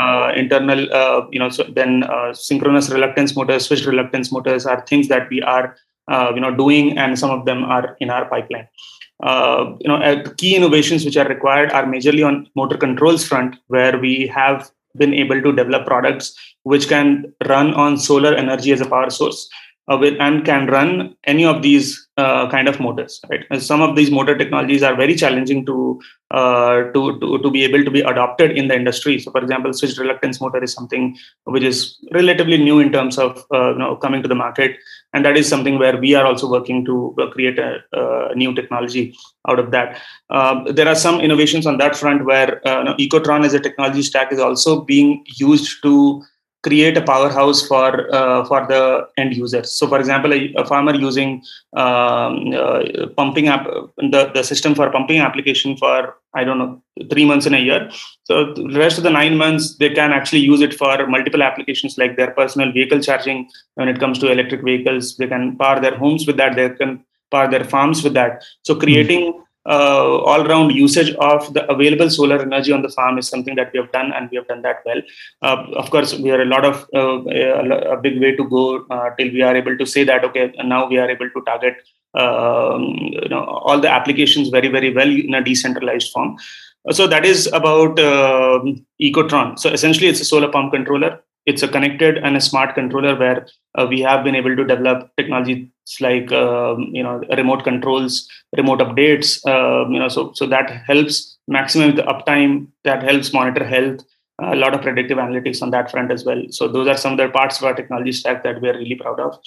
uh, 0.00 0.32
internal, 0.34 0.92
uh, 0.92 1.26
you 1.30 1.38
know, 1.38 1.48
so 1.48 1.64
then 1.64 2.02
uh, 2.04 2.32
synchronous 2.32 2.90
reluctance 2.90 3.36
motors, 3.36 3.66
switched 3.66 3.86
reluctance 3.86 4.32
motors 4.32 4.66
are 4.66 4.84
things 4.86 5.08
that 5.08 5.28
we 5.30 5.42
are, 5.42 5.76
you 6.34 6.40
know, 6.40 6.54
doing, 6.54 6.96
and 6.98 7.18
some 7.18 7.30
of 7.30 7.46
them 7.46 7.64
are 7.64 7.96
in 8.00 8.10
our 8.10 8.24
pipeline. 8.26 8.68
you 9.80 9.88
know, 9.88 10.22
key 10.36 10.54
innovations 10.56 11.04
which 11.04 11.16
are 11.16 11.28
required 11.28 11.70
are 11.72 11.84
majorly 11.84 12.26
on 12.26 12.48
motor 12.54 12.76
controls 12.76 13.26
front, 13.26 13.56
where 13.68 13.98
we 13.98 14.26
have 14.26 14.70
been 14.96 15.14
able 15.14 15.40
to 15.42 15.52
develop 15.52 15.86
products 15.86 16.34
which 16.62 16.88
can 16.88 17.32
run 17.48 17.74
on 17.74 17.96
solar 17.96 18.34
energy 18.34 18.72
as 18.72 18.80
a 18.80 18.88
power 18.88 19.10
source 19.10 19.48
uh, 19.90 19.96
with, 19.96 20.14
and 20.20 20.44
can 20.44 20.66
run 20.66 21.14
any 21.24 21.44
of 21.44 21.62
these 21.62 22.08
uh, 22.16 22.48
kind 22.50 22.68
of 22.68 22.80
motors 22.80 23.20
right? 23.30 23.44
And 23.50 23.62
some 23.62 23.82
of 23.82 23.94
these 23.94 24.10
motor 24.10 24.36
technologies 24.36 24.82
are 24.82 24.96
very 24.96 25.14
challenging 25.14 25.64
to, 25.66 26.00
uh, 26.30 26.90
to, 26.92 27.20
to 27.20 27.38
to 27.38 27.50
be 27.50 27.62
able 27.62 27.84
to 27.84 27.90
be 27.90 28.00
adopted 28.00 28.52
in 28.52 28.68
the 28.68 28.74
industry. 28.74 29.18
So 29.18 29.30
for 29.30 29.40
example 29.40 29.72
switched 29.72 29.98
reluctance 29.98 30.40
motor 30.40 30.62
is 30.62 30.72
something 30.72 31.16
which 31.44 31.62
is 31.62 31.98
relatively 32.12 32.58
new 32.58 32.80
in 32.80 32.90
terms 32.90 33.18
of 33.18 33.44
uh, 33.52 33.72
you 33.72 33.78
know 33.78 33.96
coming 33.96 34.22
to 34.22 34.28
the 34.28 34.34
market. 34.34 34.76
And 35.12 35.24
that 35.24 35.36
is 35.36 35.48
something 35.48 35.78
where 35.78 35.96
we 35.96 36.14
are 36.14 36.26
also 36.26 36.50
working 36.50 36.84
to 36.84 37.14
uh, 37.18 37.30
create 37.30 37.58
a, 37.58 37.78
a 37.92 38.34
new 38.34 38.54
technology 38.54 39.16
out 39.48 39.58
of 39.58 39.70
that. 39.70 40.00
Uh, 40.28 40.70
there 40.72 40.88
are 40.88 40.94
some 40.94 41.20
innovations 41.20 41.66
on 41.66 41.78
that 41.78 41.96
front 41.96 42.24
where 42.24 42.60
you 42.64 42.84
know, 42.84 42.94
ecotron 42.98 43.44
as 43.44 43.54
a 43.54 43.60
technology 43.60 44.02
stack 44.02 44.32
is 44.32 44.40
also 44.40 44.80
being 44.80 45.24
used 45.38 45.80
to 45.82 46.22
create 46.66 46.96
a 46.96 47.02
powerhouse 47.10 47.60
for 47.70 47.88
uh, 48.18 48.44
for 48.50 48.60
the 48.72 48.82
end 49.22 49.36
users. 49.36 49.72
So, 49.78 49.86
for 49.92 49.98
example, 50.02 50.32
a, 50.32 50.40
a 50.62 50.64
farmer 50.70 50.94
using 50.94 51.30
um, 51.84 52.52
uh, 52.62 52.80
pumping 53.16 53.48
app 53.48 53.64
the, 54.14 54.30
the 54.34 54.42
system 54.42 54.74
for 54.74 54.90
pumping 54.90 55.20
application 55.20 55.76
for 55.76 56.16
I 56.34 56.44
don't 56.44 56.58
know 56.62 56.82
three 57.10 57.24
months 57.30 57.46
in 57.46 57.54
a 57.54 57.62
year. 57.68 57.88
So, 58.24 58.52
the 58.54 58.78
rest 58.84 58.98
of 58.98 59.04
the 59.04 59.14
nine 59.20 59.36
months 59.36 59.76
they 59.76 59.90
can 59.90 60.12
actually 60.12 60.44
use 60.52 60.60
it 60.60 60.74
for 60.74 61.06
multiple 61.06 61.42
applications 61.42 61.98
like 61.98 62.16
their 62.16 62.32
personal 62.32 62.72
vehicle 62.72 63.00
charging. 63.00 63.48
When 63.74 63.88
it 63.88 64.00
comes 64.00 64.18
to 64.20 64.32
electric 64.32 64.62
vehicles, 64.64 65.16
they 65.16 65.28
can 65.28 65.56
power 65.56 65.80
their 65.80 65.96
homes 65.96 66.26
with 66.26 66.36
that. 66.38 66.56
They 66.56 66.70
can 66.70 67.04
power 67.30 67.48
their 67.50 67.64
farms 67.64 68.04
with 68.04 68.14
that. 68.14 68.44
So, 68.62 68.74
creating 68.86 69.24
mm-hmm 69.26 69.42
uh, 69.68 70.18
all 70.30 70.44
round 70.44 70.72
usage 70.72 71.14
of 71.16 71.52
the 71.54 71.68
available 71.70 72.08
solar 72.08 72.40
energy 72.40 72.72
on 72.72 72.82
the 72.82 72.88
farm 72.88 73.18
is 73.18 73.28
something 73.28 73.56
that 73.56 73.72
we 73.72 73.80
have 73.80 73.90
done 73.92 74.12
and 74.12 74.30
we 74.30 74.36
have 74.36 74.46
done 74.48 74.62
that 74.62 74.82
well. 74.86 75.00
Uh, 75.42 75.64
of 75.76 75.90
course 75.90 76.14
we 76.14 76.30
are 76.30 76.40
a 76.42 76.44
lot 76.44 76.64
of 76.64 76.86
uh, 76.94 77.22
a, 77.24 77.94
a, 77.94 77.96
big 77.96 78.20
way 78.20 78.34
to 78.36 78.48
go 78.48 78.84
uh, 78.90 79.10
till 79.18 79.32
we 79.32 79.42
are 79.42 79.56
able 79.56 79.76
to 79.76 79.86
say 79.86 80.04
that 80.04 80.24
okay 80.24 80.52
now 80.64 80.88
we 80.88 80.98
are 80.98 81.10
able 81.10 81.28
to 81.30 81.42
target 81.42 81.74
um, 82.14 82.82
you 83.22 83.28
know 83.28 83.44
all 83.44 83.80
the 83.80 83.90
applications 83.90 84.48
very 84.48 84.68
very 84.68 84.94
well 84.94 85.08
in 85.08 85.34
a 85.34 85.42
decentralized 85.42 86.12
form. 86.12 86.36
So 86.92 87.08
that 87.08 87.24
is 87.24 87.48
about 87.52 87.98
um, 87.98 88.86
ecotron. 89.02 89.58
So 89.58 89.70
essentially 89.70 90.06
it's 90.06 90.20
a 90.20 90.24
solar 90.24 90.48
pump 90.48 90.72
controller 90.72 91.20
it's 91.46 91.62
a 91.62 91.68
connected 91.68 92.18
and 92.18 92.36
a 92.36 92.40
smart 92.40 92.74
controller 92.74 93.16
where 93.16 93.46
uh, 93.76 93.86
we 93.88 94.00
have 94.00 94.24
been 94.24 94.34
able 94.34 94.54
to 94.56 94.64
develop 94.64 95.10
technologies 95.16 95.68
like 96.00 96.30
um, 96.32 96.90
you 96.92 97.02
know 97.02 97.22
remote 97.36 97.62
controls 97.64 98.28
remote 98.56 98.80
updates 98.80 99.38
uh, 99.46 99.88
you 99.88 99.98
know 99.98 100.08
so 100.08 100.32
so 100.34 100.46
that 100.46 100.70
helps 100.86 101.38
maximize 101.50 101.94
the 101.96 102.02
uptime 102.02 102.66
that 102.84 103.02
helps 103.02 103.32
monitor 103.32 103.64
health 103.64 104.00
a 104.38 104.54
lot 104.54 104.74
of 104.74 104.82
predictive 104.82 105.16
analytics 105.16 105.62
on 105.62 105.70
that 105.70 105.90
front 105.90 106.12
as 106.12 106.24
well. 106.24 106.42
So 106.50 106.68
those 106.68 106.86
are 106.88 106.96
some 106.96 107.12
of 107.12 107.18
the 107.18 107.28
parts 107.30 107.58
of 107.58 107.64
our 107.64 107.74
technology 107.74 108.12
stack 108.12 108.42
that 108.42 108.60
we 108.60 108.68
are 108.68 108.76
really 108.76 108.94
proud 108.94 109.18
of. 109.18 109.38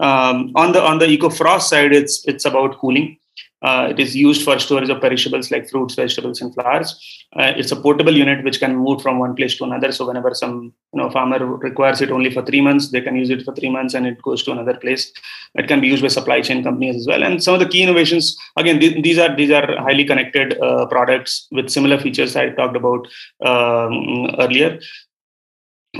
Um, 0.00 0.52
on 0.54 0.72
the 0.72 0.82
on 0.82 0.98
the 0.98 1.06
ecofrost 1.06 1.62
side 1.62 1.92
it's 1.92 2.26
it's 2.26 2.44
about 2.44 2.78
cooling 2.78 3.18
uh, 3.62 3.88
it 3.90 3.98
is 3.98 4.14
used 4.14 4.44
for 4.44 4.58
storage 4.58 4.88
of 4.88 5.00
perishables 5.00 5.50
like 5.50 5.68
fruits, 5.68 5.94
vegetables, 5.94 6.40
and 6.40 6.54
flowers. 6.54 6.94
Uh, 7.36 7.52
it's 7.56 7.72
a 7.72 7.76
portable 7.76 8.12
unit 8.12 8.44
which 8.44 8.60
can 8.60 8.76
move 8.76 9.02
from 9.02 9.18
one 9.18 9.34
place 9.34 9.56
to 9.56 9.64
another. 9.64 9.90
So 9.90 10.06
whenever 10.06 10.32
some 10.34 10.72
you 10.92 11.00
know 11.00 11.10
farmer 11.10 11.44
requires 11.44 12.00
it 12.00 12.10
only 12.10 12.32
for 12.32 12.44
three 12.44 12.60
months, 12.60 12.90
they 12.90 13.00
can 13.00 13.16
use 13.16 13.30
it 13.30 13.44
for 13.44 13.54
three 13.54 13.70
months, 13.70 13.94
and 13.94 14.06
it 14.06 14.22
goes 14.22 14.44
to 14.44 14.52
another 14.52 14.74
place. 14.74 15.12
It 15.54 15.66
can 15.66 15.80
be 15.80 15.88
used 15.88 16.02
by 16.02 16.08
supply 16.08 16.40
chain 16.40 16.62
companies 16.62 16.96
as 16.96 17.06
well. 17.06 17.24
And 17.24 17.42
some 17.42 17.54
of 17.54 17.60
the 17.60 17.68
key 17.68 17.82
innovations, 17.82 18.36
again, 18.56 18.78
th- 18.78 19.02
these 19.02 19.18
are 19.18 19.34
these 19.34 19.50
are 19.50 19.76
highly 19.78 20.04
connected 20.04 20.60
uh, 20.60 20.86
products 20.86 21.48
with 21.50 21.68
similar 21.68 21.98
features 21.98 22.36
I 22.36 22.50
talked 22.50 22.76
about 22.76 23.08
um, 23.44 24.30
earlier 24.38 24.78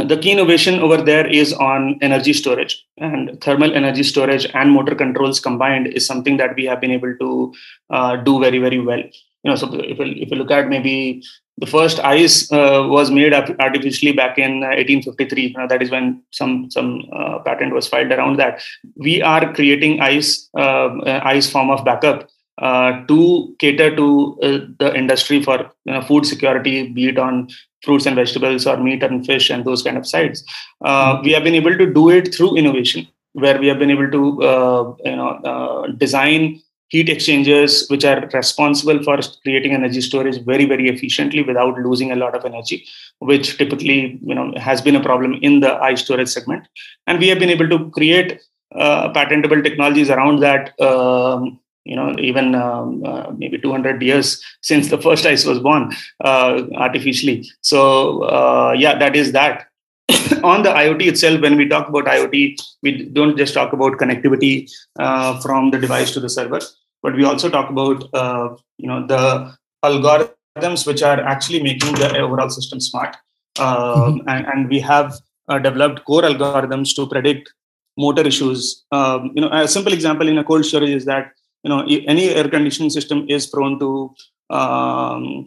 the 0.05 0.17
key 0.17 0.33
innovation 0.33 0.81
over 0.81 0.97
there 0.97 1.27
is 1.27 1.53
on 1.53 1.99
energy 2.01 2.33
storage. 2.33 2.85
And 2.99 3.41
thermal 3.41 3.75
energy 3.75 4.03
storage 4.03 4.47
and 4.55 4.71
motor 4.71 4.95
controls 4.95 5.41
combined 5.41 5.89
is 5.89 6.07
something 6.07 6.37
that 6.37 6.55
we 6.57 6.65
have 6.67 6.81
been 6.81 6.91
able 6.91 7.17
to 7.19 7.55
uh, 7.91 8.17
do 8.17 8.41
very 8.41 8.59
very 8.59 8.81
well. 8.81 9.03
You 9.45 9.51
know 9.51 9.57
so 9.57 9.73
if 9.75 9.99
you, 9.99 10.07
if 10.07 10.31
you 10.31 10.37
look 10.37 10.51
at 10.51 10.69
maybe 10.69 11.23
the 11.59 11.67
first 11.67 11.99
ice 12.01 12.51
uh, 12.53 12.87
was 12.89 13.11
made 13.11 13.33
artificially 13.33 14.13
back 14.13 14.39
in 14.39 14.61
1853 14.61 15.43
you 15.43 15.53
know, 15.55 15.67
that 15.67 15.83
is 15.83 15.91
when 15.91 16.23
some 16.31 16.71
some 16.71 17.05
uh, 17.13 17.39
patent 17.41 17.75
was 17.75 17.89
filed 17.89 18.13
around 18.13 18.39
that. 18.39 18.63
We 18.97 19.23
are 19.23 19.53
creating 19.53 20.01
ice 20.01 20.49
uh, 20.57 20.91
ice 21.25 21.51
form 21.51 21.71
of 21.71 21.85
backup 21.85 22.29
uh, 22.61 23.05
to 23.07 23.55
cater 23.59 23.95
to 23.95 24.39
uh, 24.43 24.59
the 24.79 24.95
industry 24.97 25.43
for 25.43 25.71
you 25.85 25.93
know, 25.93 26.03
food 26.03 26.27
security, 26.27 26.89
be 26.89 27.09
it 27.09 27.19
on 27.19 27.49
fruits 27.85 28.07
and 28.07 28.17
vegetables 28.17 28.67
or 28.67 28.77
meat 28.77 29.03
and 29.03 29.25
fish 29.25 29.51
and 29.51 29.65
those 29.65 29.83
kind 29.83 29.97
of 29.97 30.07
sides. 30.07 30.45
Uh, 30.85 31.15
mm-hmm. 31.15 31.25
we 31.25 31.33
have 31.33 31.45
been 31.45 31.55
able 31.55 31.77
to 31.77 31.93
do 31.93 32.09
it 32.11 32.35
through 32.35 32.57
innovation, 32.57 33.07
where 33.33 33.59
we 33.59 33.69
have 33.69 33.79
been 33.79 33.91
able 33.91 34.11
to 34.11 34.43
uh, 34.43 34.95
you 35.05 35.17
know 35.17 35.29
uh, 35.29 35.87
design 35.93 36.61
heat 36.89 37.09
exchangers 37.11 37.87
which 37.89 38.05
are 38.05 38.29
responsible 38.33 39.03
for 39.03 39.19
creating 39.43 39.73
energy 39.73 40.01
storage 40.01 40.43
very 40.45 40.65
very 40.65 40.89
efficiently 40.89 41.43
without 41.43 41.79
losing 41.79 42.13
a 42.13 42.17
lot 42.17 42.35
of 42.35 42.45
energy 42.47 42.87
which 43.19 43.59
typically 43.59 44.19
you 44.25 44.35
know 44.35 44.53
has 44.57 44.81
been 44.81 44.97
a 44.97 45.03
problem 45.03 45.35
in 45.43 45.61
the 45.61 45.75
ice 45.83 46.03
storage 46.03 46.29
segment 46.29 46.67
and 47.07 47.19
we 47.19 47.29
have 47.29 47.39
been 47.39 47.51
able 47.51 47.69
to 47.69 47.91
create 47.91 48.41
uh, 48.75 49.11
patentable 49.11 49.63
technologies 49.63 50.09
around 50.11 50.41
that 50.41 50.79
um, 50.81 51.61
you 51.89 51.97
know 51.97 52.15
even 52.19 52.55
um, 52.55 53.03
uh, 53.05 53.31
maybe 53.37 53.59
200 53.59 54.03
years 54.03 54.43
since 54.63 54.89
the 54.89 55.01
first 55.07 55.27
ice 55.27 55.45
was 55.45 55.59
born 55.59 55.93
uh, 56.25 56.63
artificially. 56.77 57.39
So 57.61 58.23
uh, 58.23 58.75
yeah 58.77 58.99
that 58.99 59.17
is 59.17 59.33
that. 59.33 59.67
On 60.51 60.63
the 60.63 60.71
iot 60.71 61.03
itself 61.07 61.41
when 61.43 61.57
we 61.57 61.69
talk 61.69 61.89
about 61.89 62.05
iot 62.17 62.61
we 62.83 62.91
don't 63.19 63.37
just 63.37 63.55
talk 63.55 63.73
about 63.73 63.99
connectivity 64.03 64.71
uh, 64.99 65.41
from 65.41 65.71
the 65.71 65.79
device 65.79 66.13
to 66.13 66.21
the 66.21 66.31
server 66.31 66.61
but 67.03 67.15
we 67.15 67.25
also 67.25 67.49
talk 67.49 67.71
about 67.71 68.05
uh, 68.15 68.49
you 68.79 68.89
know 68.89 69.07
the 69.07 69.55
algorithms 69.85 70.87
which 70.87 71.03
are 71.03 71.21
actually 71.21 71.63
making 71.63 71.95
the 71.95 72.17
overall 72.19 72.51
system 72.51 72.81
smart. 72.81 73.17
Mm-hmm. 73.59 74.29
and, 74.29 74.47
and, 74.47 74.69
we 74.69 74.79
have 74.79 75.15
uh, 75.49 75.59
developed 75.59 76.05
core 76.05 76.23
algorithms 76.23 76.95
to 76.95 77.09
predict 77.09 77.53
motor 77.97 78.23
issues. 78.23 78.85
Um, 78.93 79.33
you 79.35 79.43
know 79.43 79.51
a 79.51 79.67
simple 79.67 79.93
example 79.93 80.29
in 80.29 80.39
a 80.39 80.45
cold 80.45 80.65
storage 80.65 80.91
is 80.91 81.05
that 81.07 81.33
you 81.63 81.71
know 81.71 81.81
any 82.07 82.29
air 82.31 82.49
conditioning 82.49 82.91
system 82.91 83.27
is 83.29 83.47
prone 83.47 83.79
to 83.81 84.15
um, 84.51 85.47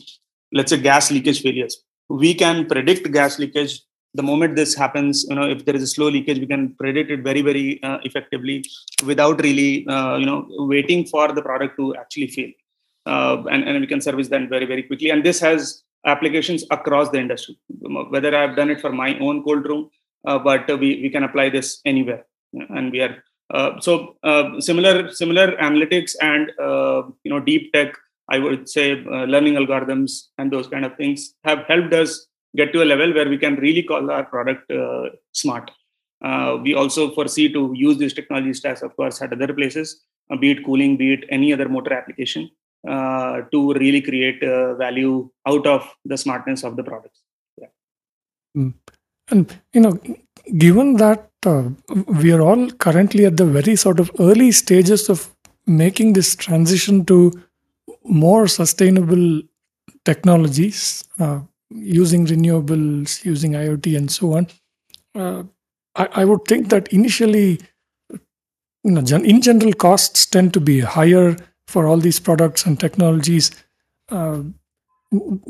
let's 0.54 0.72
say 0.72 0.80
gas 0.80 1.12
leakage 1.12 1.42
failures. 1.42 1.84
We 2.10 2.34
can 2.34 2.66
predict 2.66 3.12
gas 3.12 3.40
leakage 3.40 3.82
the 4.14 4.24
moment 4.24 4.56
this 4.56 4.76
happens. 4.76 5.26
You 5.30 5.36
know 5.36 5.48
if 5.50 5.66
there 5.66 5.76
is 5.76 5.84
a 5.84 5.88
slow 5.88 6.10
leakage 6.10 6.40
we 6.40 6.48
can 6.48 6.76
predict 6.76 7.12
it 7.12 7.22
very 7.24 7.42
very 7.42 7.82
uh, 7.84 8.00
effectively 8.04 8.64
without 9.06 9.42
really 9.42 9.88
uh, 9.88 10.18
you 10.18 10.26
know 10.26 10.48
waiting 10.74 11.06
for 11.06 11.32
the 11.32 11.42
product 11.42 11.78
to 11.78 11.96
actually 11.96 12.28
fail. 12.28 12.52
Uh, 13.08 13.44
and, 13.50 13.64
and 13.68 13.82
we 13.82 13.88
can 13.88 14.02
service 14.02 14.28
that 14.28 14.50
very 14.50 14.66
very 14.66 14.84
quickly. 14.84 15.10
And 15.10 15.24
this 15.24 15.40
has 15.40 15.84
applications 16.06 16.66
across 16.72 17.10
the 17.10 17.20
industry. 17.20 17.58
Whether 18.14 18.36
i've 18.36 18.56
done 18.56 18.72
it 18.72 18.82
for 18.82 18.92
my 18.92 19.18
own 19.20 19.44
cold 19.44 19.66
room 19.66 19.90
uh, 20.26 20.40
but 20.40 20.68
we, 20.80 21.02
we 21.02 21.10
can 21.10 21.24
apply 21.24 21.50
this 21.50 21.82
anywhere. 21.86 22.26
And 22.54 22.92
we 22.92 23.02
are 23.02 23.24
so 23.80 24.16
uh, 24.24 24.60
similar 24.60 25.12
similar 25.12 25.56
analytics 25.58 26.16
and 26.22 26.52
uh, 26.60 27.04
you 27.24 27.32
know 27.32 27.40
deep 27.40 27.74
tech, 27.74 27.96
I 28.30 28.40
would 28.40 28.70
say 28.70 28.96
learning 28.96 29.56
algorithms 29.56 30.28
and 30.38 30.52
those 30.52 30.68
kind 30.68 30.86
of 30.86 30.96
things 30.96 31.34
have 31.44 31.66
helped 31.68 31.94
us 31.94 32.28
get 32.56 32.74
to 32.74 32.84
a 32.84 32.86
level 32.86 33.14
where 33.14 33.30
we 33.30 33.38
can 33.38 33.56
really 33.56 33.84
call 33.84 34.10
our 34.12 34.24
product 34.24 34.72
smart. 35.34 35.72
Uh, 36.24 36.58
we 36.62 36.76
also 36.76 37.12
foresee 37.12 37.52
to 37.52 37.72
use 37.76 37.98
these 37.98 38.14
technology 38.14 38.54
stacks, 38.54 38.84
of 38.84 38.96
course, 38.96 39.22
at 39.22 39.34
other 39.34 39.54
places, 39.54 40.04
uh, 40.30 40.36
be 40.38 40.52
it 40.52 40.64
cooling, 40.64 40.96
be 40.96 41.14
it 41.14 41.26
any 41.30 41.52
other 41.52 41.68
motor 41.68 41.94
application, 41.94 42.50
uh, 42.88 43.42
to 43.52 43.74
really 43.74 44.02
create 44.02 44.40
value 44.78 45.30
out 45.48 45.66
of 45.66 45.90
the 46.06 46.18
smartness 46.18 46.64
of 46.64 46.76
the 46.76 46.84
products. 46.84 47.22
Yeah. 47.58 47.68
Mm. 48.56 48.74
And 49.30 49.62
you 49.74 49.82
know, 49.82 50.00
given 50.58 50.98
that 50.98 51.31
uh, 51.46 51.70
we 52.08 52.32
are 52.32 52.42
all 52.42 52.70
currently 52.72 53.26
at 53.26 53.38
the 53.38 53.46
very 53.46 53.76
sort 53.76 54.00
of 54.00 54.12
early 54.20 54.52
stages 54.52 55.10
of 55.10 55.34
making 55.66 56.14
this 56.14 56.36
transition 56.36 57.06
to 57.06 57.32
more 58.04 58.48
sustainable 58.48 59.42
technologies 60.06 61.04
uh, 61.20 61.40
using 61.70 62.26
renewables, 62.26 63.24
using 63.24 63.54
IoT, 63.54 63.98
and 63.98 64.12
so 64.12 64.34
on. 64.34 64.48
Uh, 65.16 65.44
I, 65.96 66.08
I 66.22 66.26
would 66.26 66.46
think 66.48 66.70
that 66.70 66.88
initially, 66.90 67.60
you 68.84 68.92
know, 68.92 69.02
in 69.02 69.42
general, 69.42 69.74
costs 69.74 70.26
tend 70.26 70.54
to 70.54 70.60
be 70.60 70.80
higher 70.80 71.38
for 71.68 71.88
all 71.88 71.98
these 71.98 72.20
products 72.20 72.66
and 72.66 72.80
technologies. 72.80 73.52
Uh, 74.10 74.42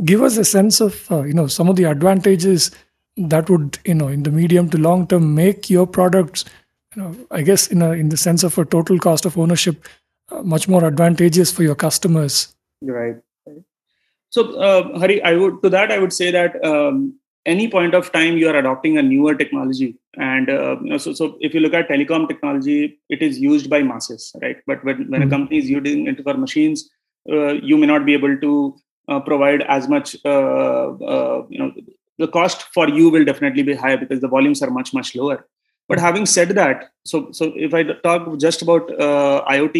give 0.03 0.21
us 0.21 0.37
a 0.37 0.45
sense 0.45 0.81
of 0.81 1.11
uh, 1.11 1.23
you 1.23 1.33
know 1.33 1.47
some 1.47 1.69
of 1.69 1.75
the 1.75 1.83
advantages 1.83 2.71
that 3.17 3.49
would 3.49 3.77
you 3.85 3.93
know 3.93 4.07
in 4.07 4.23
the 4.23 4.31
medium 4.31 4.69
to 4.69 4.77
long 4.77 5.05
term 5.07 5.35
make 5.35 5.69
your 5.69 5.85
products 5.85 6.45
you 6.95 7.01
know 7.01 7.15
i 7.31 7.41
guess 7.41 7.67
in 7.67 7.81
a 7.81 7.91
in 7.91 8.09
the 8.09 8.17
sense 8.17 8.43
of 8.43 8.57
a 8.57 8.65
total 8.65 8.97
cost 8.97 9.25
of 9.25 9.37
ownership 9.37 9.87
uh, 10.31 10.41
much 10.43 10.67
more 10.67 10.85
advantageous 10.85 11.51
for 11.51 11.63
your 11.63 11.75
customers. 11.75 12.55
Right. 12.81 13.17
So 14.29 14.57
uh, 14.57 14.97
hari 14.97 15.21
i 15.23 15.33
would 15.35 15.61
to 15.63 15.69
that 15.69 15.91
i 15.91 15.97
would 15.99 16.13
say 16.13 16.31
that 16.31 16.53
um, 16.63 17.19
any 17.45 17.67
point 17.67 17.93
of 17.93 18.11
time 18.11 18.37
you 18.37 18.47
are 18.49 18.55
adopting 18.55 18.97
a 18.97 19.01
newer 19.01 19.33
technology 19.35 19.97
and 20.15 20.49
uh, 20.49 20.77
you 20.81 20.91
know, 20.91 20.97
so, 20.97 21.11
so 21.13 21.37
if 21.41 21.53
you 21.53 21.59
look 21.59 21.73
at 21.73 21.89
telecom 21.89 22.27
technology 22.29 22.99
it 23.09 23.21
is 23.21 23.39
used 23.39 23.69
by 23.69 23.81
masses 23.83 24.31
right? 24.41 24.57
But 24.67 24.85
when, 24.85 25.09
when 25.09 25.21
mm-hmm. 25.21 25.27
a 25.27 25.29
company 25.29 25.57
is 25.57 25.69
using 25.69 26.07
it 26.07 26.23
for 26.23 26.35
machines 26.35 26.89
uh, 27.29 27.53
you 27.71 27.77
may 27.77 27.87
not 27.87 28.05
be 28.05 28.13
able 28.13 28.37
to 28.37 28.75
uh, 29.09 29.19
provide 29.19 29.63
as 29.63 29.89
much 29.89 30.15
uh, 30.23 30.87
uh, 31.13 31.45
you 31.49 31.59
know 31.59 31.73
the 32.23 32.29
cost 32.37 32.63
for 32.75 32.87
you 32.97 33.09
will 33.15 33.25
definitely 33.25 33.63
be 33.69 33.75
higher 33.83 33.97
because 33.97 34.21
the 34.21 34.31
volumes 34.35 34.61
are 34.63 34.71
much 34.79 34.93
much 34.93 35.15
lower. 35.15 35.37
But 35.89 35.99
having 35.99 36.25
said 36.25 36.49
that 36.61 36.89
so 37.11 37.19
so 37.37 37.51
if 37.67 37.73
i 37.77 37.83
talk 38.07 38.27
just 38.43 38.61
about 38.65 38.91
iot 39.55 39.77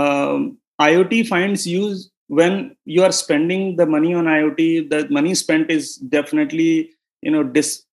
um, 0.00 0.58
iot 0.88 1.14
finds 1.30 1.66
use 1.66 2.10
when 2.40 2.76
you 2.96 3.02
are 3.06 3.12
spending 3.20 3.76
the 3.76 3.86
money 3.94 4.14
on 4.14 4.32
iot 4.34 4.90
the 4.92 5.00
money 5.18 5.34
spent 5.44 5.70
is 5.76 5.96
definitely 6.16 6.90
you 7.22 7.32
know 7.34 7.42
dis, 7.42 7.84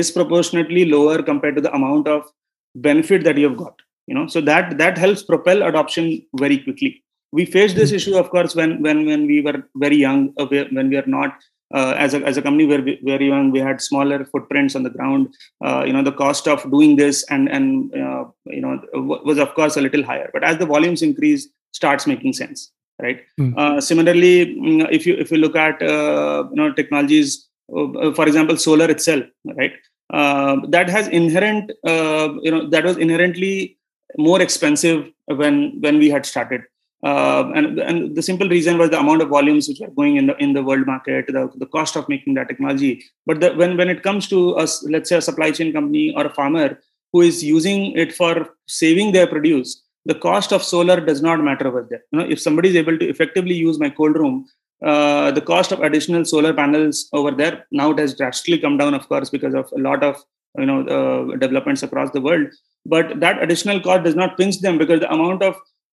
disproportionately 0.00 0.84
lower 0.94 1.22
compared 1.22 1.56
to 1.56 1.64
the 1.66 1.74
amount 1.80 2.08
of 2.16 2.30
benefit 2.88 3.24
that 3.24 3.38
you 3.38 3.48
have 3.48 3.60
got 3.64 3.86
you 4.08 4.14
know. 4.14 4.26
So 4.26 4.40
that 4.40 4.78
that 4.78 4.98
helps 4.98 5.22
propel 5.22 5.62
adoption 5.62 6.26
very 6.34 6.58
quickly. 6.58 7.04
We 7.30 7.44
faced 7.44 7.76
this 7.76 7.92
issue 7.92 8.16
of 8.16 8.30
course 8.30 8.56
when 8.56 8.82
when 8.82 9.06
when 9.06 9.26
we 9.26 9.40
were 9.42 9.62
very 9.76 9.96
young 9.96 10.32
uh, 10.38 10.46
when 10.46 10.88
we 10.88 10.96
are 10.96 11.06
not 11.06 11.34
uh, 11.74 11.94
as 11.98 12.14
a 12.14 12.18
as 12.24 12.36
a 12.36 12.42
company 12.42 12.66
we're 12.66 12.96
very 13.02 13.28
young 13.28 13.50
we 13.50 13.58
had 13.58 13.80
smaller 13.80 14.24
footprints 14.24 14.74
on 14.74 14.82
the 14.82 14.90
ground 14.90 15.34
uh, 15.64 15.84
you 15.86 15.92
know 15.92 16.02
the 16.02 16.12
cost 16.12 16.48
of 16.48 16.62
doing 16.70 16.96
this 16.96 17.24
and 17.30 17.48
and 17.48 17.94
uh, 17.94 18.24
you 18.46 18.60
know 18.60 18.80
was 18.94 19.38
of 19.38 19.54
course 19.54 19.76
a 19.76 19.80
little 19.80 20.02
higher. 20.02 20.30
But 20.32 20.44
as 20.44 20.58
the 20.58 20.66
volumes 20.66 21.02
increase 21.02 21.48
starts 21.72 22.06
making 22.06 22.32
sense 22.32 22.72
right? 23.00 23.20
Mm. 23.38 23.82
similarly 23.82 24.56
mm, 24.56 24.88
if 24.90 25.06
you 25.06 25.14
if 25.14 25.30
you 25.30 25.38
look 25.38 25.56
at 25.56 25.82
uh, 25.82 26.44
you 26.50 26.56
know 26.56 26.72
technologies 26.72 27.48
for 27.68 28.26
example 28.26 28.56
solar 28.56 28.90
itself 28.90 29.24
right? 29.44 29.72
That 30.10 30.88
has 30.88 31.08
inherent 31.08 31.70
you 31.84 32.50
know 32.50 32.66
that 32.70 32.84
was 32.84 32.96
inherently 32.96 33.78
more 34.16 34.40
expensive 34.40 35.06
when 35.26 35.80
when 35.80 35.98
we 35.98 36.08
had 36.08 36.24
started 36.24 36.62
uh, 37.04 37.52
and, 37.54 37.78
and 37.78 38.16
the 38.16 38.22
simple 38.22 38.48
reason 38.48 38.76
was 38.76 38.90
the 38.90 38.98
amount 38.98 39.22
of 39.22 39.28
volumes 39.28 39.68
which 39.68 39.80
are 39.80 39.90
going 39.90 40.16
in 40.16 40.26
the 40.26 40.36
in 40.38 40.52
the 40.52 40.62
world 40.62 40.86
market, 40.86 41.26
the, 41.28 41.50
the 41.56 41.66
cost 41.66 41.94
of 41.94 42.08
making 42.08 42.34
that 42.34 42.48
technology. 42.48 43.04
But 43.24 43.40
the, 43.40 43.54
when 43.54 43.76
when 43.76 43.88
it 43.88 44.02
comes 44.02 44.26
to 44.28 44.56
us, 44.56 44.82
let's 44.84 45.08
say 45.08 45.16
a 45.16 45.22
supply 45.22 45.52
chain 45.52 45.72
company 45.72 46.12
or 46.16 46.26
a 46.26 46.34
farmer 46.34 46.80
who 47.12 47.20
is 47.20 47.44
using 47.44 47.92
it 47.96 48.14
for 48.14 48.54
saving 48.66 49.12
their 49.12 49.28
produce, 49.28 49.84
the 50.06 50.14
cost 50.14 50.52
of 50.52 50.62
solar 50.64 51.00
does 51.00 51.22
not 51.22 51.40
matter 51.40 51.68
over 51.68 51.86
there. 51.88 52.02
You 52.10 52.18
know, 52.18 52.26
if 52.28 52.40
somebody 52.40 52.70
is 52.70 52.76
able 52.76 52.98
to 52.98 53.08
effectively 53.08 53.54
use 53.54 53.78
my 53.78 53.90
cold 53.90 54.16
room, 54.16 54.46
uh, 54.84 55.30
the 55.30 55.40
cost 55.40 55.70
of 55.70 55.80
additional 55.80 56.24
solar 56.24 56.52
panels 56.52 57.08
over 57.12 57.30
there 57.30 57.66
now 57.70 57.90
it 57.90 57.98
has 58.00 58.16
drastically 58.16 58.58
come 58.58 58.76
down, 58.76 58.94
of 58.94 59.08
course, 59.08 59.30
because 59.30 59.54
of 59.54 59.72
a 59.76 59.78
lot 59.78 60.02
of 60.02 60.16
you 60.58 60.66
know 60.66 60.84
uh, 60.86 61.36
developments 61.36 61.84
across 61.84 62.10
the 62.10 62.20
world. 62.20 62.48
But 62.84 63.20
that 63.20 63.40
additional 63.40 63.80
cost 63.80 64.02
does 64.02 64.16
not 64.16 64.36
pinch 64.36 64.60
them 64.60 64.78
because 64.78 64.98
the 64.98 65.12
amount 65.12 65.44
of 65.44 65.54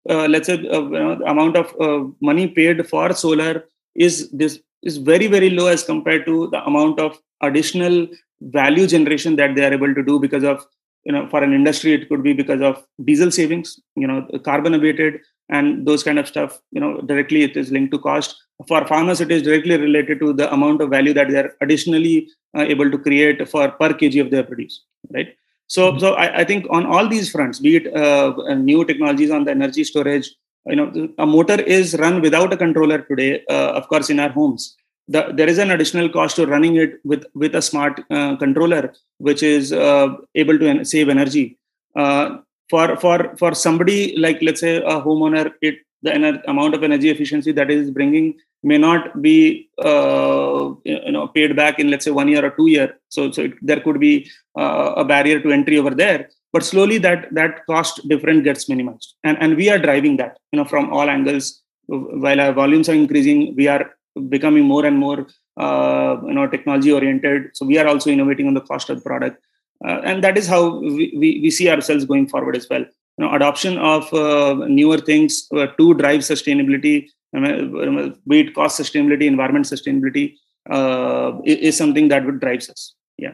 uh, 0.10 0.28
let's 0.28 0.48
say 0.48 0.56
uh, 0.56 0.82
you 0.82 0.90
know, 0.90 1.16
the 1.16 1.26
amount 1.26 1.56
of 1.56 1.74
uh, 1.80 2.10
money 2.22 2.48
paid 2.48 2.88
for 2.88 3.14
solar 3.14 3.66
is 3.96 4.30
this 4.32 4.60
is 4.82 4.98
very 4.98 5.28
very 5.28 5.50
low 5.50 5.68
as 5.68 5.84
compared 5.84 6.26
to 6.26 6.48
the 6.52 6.64
amount 6.66 7.00
of 7.00 7.18
additional 7.42 8.08
value 8.42 8.88
generation 8.88 9.36
that 9.36 9.56
they 9.56 9.66
are 9.66 9.74
able 9.74 9.94
to 9.94 10.04
do 10.04 10.20
because 10.20 10.44
of 10.44 10.66
you 11.06 11.12
know 11.12 11.28
for 11.30 11.44
an 11.44 11.54
industry 11.54 11.94
it 11.94 12.08
could 12.10 12.24
be 12.24 12.34
because 12.34 12.62
of 12.62 12.84
diesel 13.06 13.32
savings 13.32 13.80
you 13.96 14.08
know 14.08 14.28
carbon 14.44 14.74
abated 14.74 15.20
and 15.50 15.86
those 15.86 16.04
kind 16.04 16.20
of 16.20 16.28
stuff 16.28 16.60
you 16.72 16.82
know 16.82 17.02
directly 17.02 17.44
it 17.44 17.58
is 17.58 17.72
linked 17.72 17.92
to 17.92 18.00
cost. 18.00 18.36
For 18.68 18.86
farmers 18.88 19.20
it 19.20 19.32
is 19.32 19.42
directly 19.42 19.78
related 19.78 20.20
to 20.20 20.32
the 20.32 20.52
amount 20.54 20.82
of 20.82 20.90
value 20.90 21.14
that 21.14 21.30
they 21.30 21.38
are 21.38 21.54
additionally 21.60 22.30
uh, 22.58 22.62
able 22.62 22.90
to 22.90 22.98
create 22.98 23.48
for 23.50 23.70
per 23.72 23.90
kg 23.90 24.22
of 24.22 24.32
their 24.32 24.44
produce 24.44 24.84
right 25.12 25.36
so, 25.74 25.82
mm-hmm. 25.90 26.00
so 26.04 26.14
I, 26.14 26.42
I, 26.42 26.44
think 26.44 26.68
on 26.70 26.86
all 26.86 27.08
these 27.08 27.32
fronts, 27.32 27.58
be 27.60 27.78
it 27.78 27.88
uh, 27.96 28.34
uh, 28.50 28.54
new 28.54 28.86
technologies 28.86 29.32
on 29.32 29.44
the 29.44 29.52
energy 29.52 29.84
storage, 29.84 30.30
you 30.68 30.76
know, 30.76 31.10
a 31.18 31.26
motor 31.26 31.60
is 31.60 31.96
run 31.98 32.22
without 32.22 32.54
a 32.54 32.58
controller 32.58 33.00
today. 33.00 33.44
Uh, 33.50 33.72
of 33.80 33.88
course, 33.88 34.12
in 34.12 34.20
our 34.20 34.30
homes, 34.30 34.78
the, 35.08 35.32
there 35.34 35.50
is 35.50 35.58
an 35.58 35.72
additional 35.72 36.10
cost 36.10 36.36
to 36.36 36.46
running 36.46 36.76
it 36.76 37.00
with 37.04 37.26
with 37.34 37.56
a 37.56 37.62
smart 37.70 38.04
uh, 38.12 38.36
controller, 38.36 38.94
which 39.18 39.42
is 39.42 39.74
uh, 39.74 40.10
able 40.36 40.60
to 40.60 40.86
save 40.86 41.10
energy. 41.10 41.58
Uh, 41.96 42.38
for 42.70 42.96
for 42.98 43.36
for 43.38 43.56
somebody 43.56 44.16
like 44.18 44.40
let's 44.44 44.62
say 44.62 44.76
a 44.78 45.02
homeowner, 45.08 45.54
it 45.62 45.80
the 46.04 46.12
ener- 46.12 46.42
amount 46.48 46.76
of 46.76 46.84
energy 46.84 47.10
efficiency 47.10 47.52
that 47.60 47.72
is 47.72 47.90
bringing 47.90 48.36
may 48.62 48.78
not 48.78 49.22
be 49.22 49.70
uh, 49.84 50.72
you 50.84 51.12
know 51.16 51.28
paid 51.28 51.56
back 51.56 51.80
in 51.80 51.90
let's 51.90 52.06
say 52.06 52.12
one 52.12 52.28
year 52.28 52.46
or 52.46 52.52
two 52.52 52.70
year. 52.76 52.90
So 53.10 53.32
so 53.32 53.44
it, 53.44 53.54
there 53.62 53.80
could 53.80 54.00
be 54.00 54.30
uh, 54.58 54.94
a 54.98 55.06
barrier 55.06 55.40
to 55.42 55.52
entry 55.52 55.78
over 55.78 55.92
there. 56.04 56.30
But 56.52 56.64
slowly 56.64 56.98
that 57.00 57.34
that 57.34 57.66
cost 57.66 58.08
difference 58.08 58.44
gets 58.44 58.70
minimized. 58.70 59.16
And 59.24 59.38
and 59.40 59.56
we 59.56 59.70
are 59.70 59.80
driving 59.80 60.18
that 60.18 60.38
you 60.52 60.58
know 60.58 60.66
from 60.66 60.94
all 60.94 61.10
angles. 61.10 61.60
While 61.88 62.40
our 62.40 62.54
volumes 62.54 62.88
are 62.90 62.94
increasing 62.94 63.56
we 63.56 63.68
are 63.68 63.92
becoming 64.30 64.64
more 64.64 64.86
and 64.86 64.98
more 64.98 65.28
uh, 65.58 66.18
you 66.28 66.34
know 66.34 66.48
technology 66.48 66.92
oriented. 66.92 67.50
So 67.54 67.66
we 67.66 67.78
are 67.78 67.88
also 67.88 68.10
innovating 68.10 68.48
on 68.48 68.54
the 68.54 68.62
cost 68.62 68.90
of 68.90 68.98
the 68.98 69.04
product. 69.10 69.44
Uh, 69.86 70.00
and 70.10 70.24
that 70.24 70.38
is 70.38 70.48
how 70.48 70.80
we, 70.80 71.14
we, 71.22 71.30
we 71.44 71.52
see 71.52 71.70
ourselves 71.70 72.06
going 72.06 72.26
forward 72.30 72.56
as 72.56 72.70
well 72.70 72.86
you 73.18 73.26
know 73.26 73.34
adoption 73.34 73.78
of 73.78 74.12
uh, 74.14 74.66
newer 74.68 74.98
things 74.98 75.48
uh, 75.56 75.68
to 75.78 75.94
drive 75.96 76.22
sustainability 76.22 77.08
be 77.34 78.40
it 78.40 78.54
cost 78.54 78.80
sustainability, 78.80 79.24
environment 79.24 79.66
sustainability, 79.66 80.36
uh, 80.70 81.40
is 81.44 81.76
something 81.76 82.08
that 82.10 82.26
would 82.26 82.40
drives 82.40 82.70
us. 82.70 82.94
Yeah. 83.18 83.34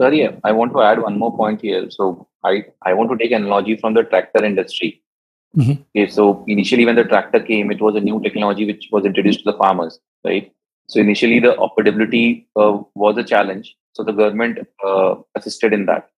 Sorry, 0.00 0.28
I 0.44 0.52
want 0.52 0.72
to 0.74 0.82
add 0.82 1.02
one 1.02 1.18
more 1.18 1.36
point 1.36 1.60
here. 1.60 1.90
So 1.90 2.28
I, 2.44 2.66
I 2.82 2.94
want 2.94 3.10
to 3.10 3.16
take 3.16 3.32
an 3.32 3.44
analogy 3.44 3.76
from 3.76 3.94
the 3.94 4.04
tractor 4.04 4.44
industry. 4.44 5.02
Mm-hmm. 5.56 5.82
Okay, 5.96 6.10
so 6.10 6.44
initially 6.46 6.84
when 6.84 6.96
the 6.96 7.04
tractor 7.04 7.40
came, 7.40 7.70
it 7.70 7.80
was 7.80 7.94
a 7.96 8.00
new 8.00 8.20
technology 8.20 8.66
which 8.66 8.88
was 8.92 9.04
introduced 9.04 9.40
to 9.40 9.52
the 9.52 9.58
farmers, 9.58 9.98
right? 10.24 10.52
So 10.88 11.00
initially 11.00 11.40
the 11.40 11.54
affordability 11.54 12.46
uh, 12.56 12.78
was 12.94 13.16
a 13.16 13.24
challenge. 13.24 13.74
So 13.94 14.04
the 14.04 14.12
government 14.12 14.58
uh, 14.84 15.16
assisted 15.34 15.72
in 15.72 15.86
that. 15.86 16.10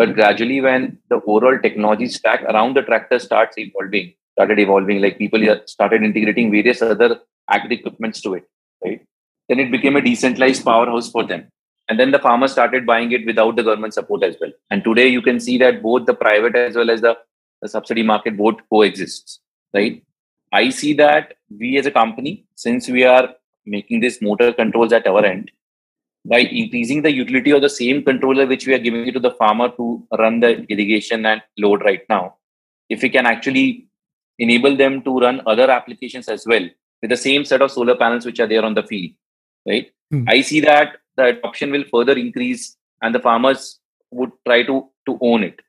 But 0.00 0.14
gradually, 0.14 0.62
when 0.62 0.96
the 1.10 1.16
overall 1.26 1.58
technology 1.58 2.06
stack 2.08 2.42
around 2.44 2.74
the 2.74 2.80
tractor 2.80 3.18
starts 3.18 3.58
evolving, 3.58 4.14
started 4.32 4.58
evolving, 4.58 5.02
like 5.02 5.18
people 5.18 5.42
started 5.66 6.02
integrating 6.02 6.50
various 6.50 6.80
other 6.80 7.20
agri 7.50 7.76
equipments 7.76 8.22
to 8.22 8.32
it, 8.32 8.44
right? 8.82 9.02
Then 9.50 9.58
it 9.58 9.70
became 9.70 9.96
a 9.96 10.00
decentralized 10.00 10.64
powerhouse 10.64 11.10
for 11.10 11.24
them. 11.24 11.48
And 11.90 12.00
then 12.00 12.12
the 12.12 12.18
farmers 12.18 12.52
started 12.52 12.86
buying 12.86 13.12
it 13.12 13.26
without 13.26 13.56
the 13.56 13.62
government 13.62 13.92
support 13.92 14.22
as 14.22 14.36
well. 14.40 14.52
And 14.70 14.82
today 14.82 15.08
you 15.08 15.20
can 15.20 15.38
see 15.38 15.58
that 15.58 15.82
both 15.82 16.06
the 16.06 16.14
private 16.14 16.56
as 16.56 16.76
well 16.76 16.88
as 16.88 17.02
the, 17.02 17.18
the 17.60 17.68
subsidy 17.68 18.02
market 18.02 18.38
both 18.38 18.56
coexists, 18.72 19.40
right? 19.74 20.02
I 20.50 20.70
see 20.70 20.94
that 20.94 21.34
we 21.50 21.76
as 21.76 21.84
a 21.84 21.90
company, 21.90 22.46
since 22.54 22.88
we 22.88 23.04
are 23.04 23.34
making 23.66 24.00
these 24.00 24.22
motor 24.22 24.50
controls 24.54 24.94
at 24.94 25.06
our 25.06 25.26
end, 25.26 25.50
by 26.24 26.38
increasing 26.38 27.02
the 27.02 27.12
utility 27.12 27.50
of 27.50 27.62
the 27.62 27.68
same 27.68 28.02
controller 28.04 28.46
which 28.46 28.66
we 28.66 28.74
are 28.74 28.78
giving 28.78 29.12
to 29.12 29.20
the 29.20 29.30
farmer 29.32 29.68
to 29.70 30.06
run 30.18 30.40
the 30.40 30.64
irrigation 30.68 31.24
and 31.26 31.42
load 31.58 31.82
right 31.82 32.02
now, 32.08 32.34
if 32.88 33.02
we 33.02 33.08
can 33.08 33.26
actually 33.26 33.86
enable 34.38 34.76
them 34.76 35.02
to 35.02 35.18
run 35.18 35.40
other 35.46 35.70
applications 35.70 36.28
as 36.28 36.46
well 36.46 36.66
with 37.00 37.10
the 37.10 37.16
same 37.16 37.44
set 37.44 37.62
of 37.62 37.70
solar 37.70 37.96
panels 37.96 38.26
which 38.26 38.40
are 38.40 38.46
there 38.46 38.64
on 38.64 38.74
the 38.74 38.82
field 38.90 39.10
right 39.68 39.92
mm. 40.12 40.24
i 40.28 40.40
see 40.40 40.60
that 40.60 40.96
the 41.16 41.26
adoption 41.32 41.70
will 41.70 41.84
further 41.92 42.16
increase 42.24 42.76
and 43.02 43.14
the 43.14 43.22
farmers 43.28 43.78
would 44.10 44.32
try 44.46 44.62
to 44.70 44.76
to 45.06 45.18
own 45.20 45.44
it 45.50 45.60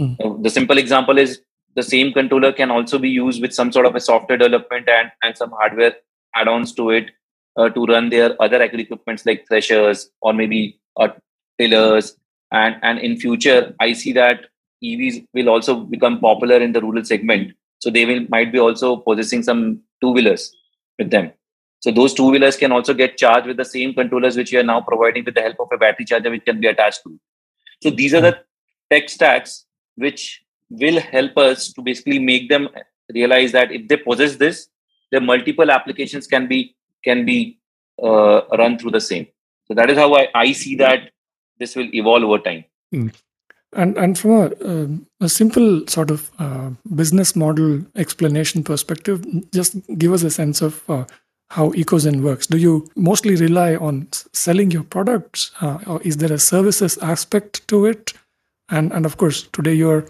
mm. 0.00 0.42
the 0.42 0.54
simple 0.58 0.78
example 0.78 1.18
is 1.18 1.40
the 1.74 1.82
same 1.82 2.12
controller 2.12 2.52
can 2.52 2.70
also 2.70 2.98
be 2.98 3.10
used 3.10 3.42
with 3.42 3.52
some 3.52 3.70
sort 3.70 3.86
of 3.86 3.94
a 3.94 4.00
software 4.00 4.38
development 4.38 4.88
and, 4.88 5.10
and 5.22 5.36
some 5.36 5.50
hardware 5.50 5.94
add-ons 6.34 6.72
to 6.72 6.90
it 6.90 7.10
uh, 7.56 7.68
to 7.70 7.84
run 7.86 8.10
their 8.10 8.40
other 8.42 8.62
agri 8.62 8.82
equipments 8.82 9.26
like 9.26 9.46
threshers 9.48 10.10
or 10.20 10.32
maybe 10.32 10.78
uh, 10.96 11.08
tillers 11.58 12.16
and 12.52 12.76
and 12.82 12.98
in 12.98 13.16
future 13.16 13.74
i 13.80 13.92
see 13.92 14.12
that 14.12 14.46
evs 14.84 15.24
will 15.34 15.48
also 15.48 15.80
become 15.94 16.20
popular 16.20 16.56
in 16.56 16.72
the 16.72 16.80
rural 16.80 17.04
segment 17.04 17.52
so 17.78 17.90
they 17.90 18.04
will 18.04 18.26
might 18.28 18.52
be 18.52 18.58
also 18.58 18.96
possessing 18.96 19.42
some 19.42 19.80
two 20.00 20.12
wheelers 20.12 20.54
with 20.98 21.10
them. 21.10 21.32
So 21.80 21.90
those 21.90 22.14
two 22.14 22.30
wheelers 22.30 22.56
can 22.56 22.72
also 22.72 22.94
get 22.94 23.16
charged 23.16 23.46
with 23.46 23.58
the 23.58 23.64
same 23.64 23.94
controllers 23.94 24.36
which 24.36 24.52
we 24.52 24.58
are 24.58 24.62
now 24.62 24.80
providing 24.80 25.24
with 25.24 25.34
the 25.34 25.42
help 25.42 25.60
of 25.60 25.68
a 25.72 25.78
battery 25.78 26.04
charger 26.04 26.30
which 26.30 26.44
can 26.44 26.60
be 26.60 26.66
attached 26.66 27.02
to. 27.04 27.18
So 27.82 27.90
these 27.90 28.14
are 28.14 28.20
the 28.20 28.38
tech 28.90 29.08
stacks 29.08 29.66
which 29.96 30.42
will 30.70 31.00
help 31.00 31.36
us 31.36 31.72
to 31.74 31.82
basically 31.82 32.18
make 32.18 32.48
them 32.48 32.68
realize 33.14 33.52
that 33.52 33.70
if 33.70 33.86
they 33.88 33.96
possess 33.96 34.36
this, 34.36 34.68
the 35.12 35.20
multiple 35.20 35.70
applications 35.70 36.26
can 36.26 36.48
be 36.48 36.74
can 37.08 37.24
be 37.24 37.38
uh, 38.02 38.40
run 38.62 38.78
through 38.78 38.94
the 38.96 39.04
same. 39.10 39.26
So 39.68 39.74
that 39.74 39.90
is 39.90 39.98
how 40.02 40.14
I, 40.14 40.28
I 40.34 40.52
see 40.52 40.74
that 40.76 41.10
this 41.58 41.76
will 41.76 41.88
evolve 41.94 42.24
over 42.24 42.38
time. 42.38 42.64
Mm. 42.94 43.14
And 43.72 43.96
and 43.98 44.18
from 44.18 44.30
a, 44.30 44.46
uh, 44.72 44.86
a 45.20 45.28
simple 45.28 45.86
sort 45.94 46.10
of 46.10 46.30
uh, 46.38 46.70
business 46.94 47.34
model 47.36 47.84
explanation 48.04 48.62
perspective, 48.62 49.24
just 49.52 49.76
give 49.98 50.12
us 50.12 50.22
a 50.22 50.30
sense 50.30 50.62
of 50.62 50.82
uh, 50.88 51.04
how 51.50 51.70
EcoZen 51.72 52.22
works. 52.22 52.46
Do 52.46 52.58
you 52.58 52.88
mostly 52.96 53.36
rely 53.36 53.76
on 53.76 54.08
selling 54.32 54.70
your 54.70 54.84
products, 54.84 55.50
uh, 55.60 55.78
or 55.86 56.00
is 56.02 56.16
there 56.16 56.32
a 56.32 56.38
services 56.38 56.98
aspect 56.98 57.66
to 57.68 57.86
it? 57.86 58.14
And 58.68 58.92
and 58.92 59.04
of 59.04 59.16
course, 59.16 59.48
today 59.52 59.74
you're 59.74 60.06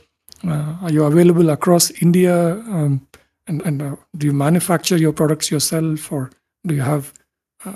uh, 0.46 0.76
are 0.82 0.92
you 0.92 1.04
available 1.04 1.50
across 1.50 1.90
India? 2.02 2.37
Um, 2.52 3.06
and 3.48 3.62
and 3.62 3.82
uh, 3.82 3.96
do 4.16 4.26
you 4.26 4.32
manufacture 4.32 4.96
your 4.96 5.12
products 5.12 5.50
yourself, 5.50 6.12
or 6.12 6.30
do 6.66 6.74
you 6.74 6.83
have 6.83 7.12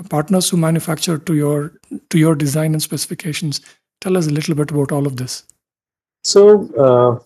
partners 0.09 0.49
who 0.49 0.57
manufacture 0.57 1.19
to 1.19 1.35
your 1.35 1.73
to 2.11 2.19
your 2.19 2.35
design 2.35 2.73
and 2.73 2.83
specifications? 2.83 3.61
Tell 4.01 4.17
us 4.17 4.27
a 4.27 4.31
little 4.31 4.55
bit 4.55 4.71
about 4.71 4.93
all 4.93 5.07
of 5.07 5.17
this. 5.17 5.45
So, 6.25 6.69
uh, 6.77 7.19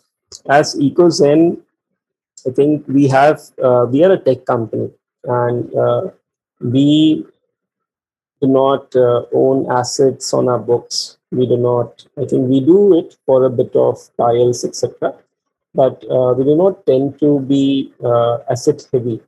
as 0.51 0.75
EcoZen, 0.77 1.61
I 2.47 2.51
think 2.51 2.87
we 2.89 3.09
have 3.09 3.41
uh, 3.63 3.87
we 3.91 4.05
are 4.05 4.13
a 4.13 4.19
tech 4.19 4.45
company, 4.45 4.91
and 5.25 5.75
uh, 5.75 6.11
we 6.61 7.27
do 8.41 8.49
not 8.49 8.95
uh, 8.95 9.25
own 9.33 9.71
assets 9.71 10.33
on 10.33 10.49
our 10.49 10.59
books. 10.59 11.19
We 11.31 11.47
do 11.47 11.57
not. 11.57 12.07
I 12.17 12.25
think 12.25 12.49
we 12.49 12.61
do 12.61 12.99
it 12.99 13.17
for 13.27 13.45
a 13.45 13.51
bit 13.51 13.75
of 13.75 13.99
tiles 14.17 14.65
etc. 14.65 15.15
But 15.75 16.05
uh, 16.09 16.35
we 16.35 16.45
do 16.45 16.57
not 16.57 16.87
tend 16.87 17.19
to 17.21 17.41
be 17.41 17.93
uh, 18.05 18.39
asset 18.51 18.87
heavy. 18.93 19.21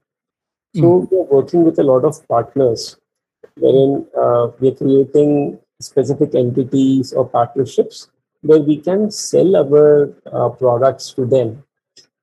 So 0.76 0.82
mm. 0.82 1.10
we 1.10 1.18
are 1.18 1.30
working 1.36 1.64
with 1.64 1.78
a 1.78 1.82
lot 1.82 2.04
of 2.04 2.26
partners, 2.28 2.96
wherein 3.56 4.06
we 4.60 4.68
are 4.68 4.76
creating 4.76 5.58
specific 5.80 6.34
entities 6.34 7.12
or 7.12 7.28
partnerships 7.28 8.08
where 8.42 8.60
we 8.60 8.76
can 8.76 9.10
sell 9.10 9.56
our 9.56 10.12
uh, 10.32 10.50
products 10.50 11.12
to 11.14 11.24
them. 11.24 11.64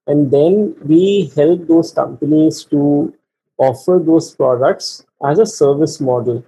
And 0.06 0.32
then 0.32 0.76
we 0.86 1.32
help 1.36 1.68
those 1.68 1.92
companies 1.92 2.64
to 2.66 3.14
offer 3.58 4.02
those 4.06 4.36
products 4.36 5.06
as 5.26 5.40
a 5.40 5.46
service 5.46 6.00
model 6.00 6.46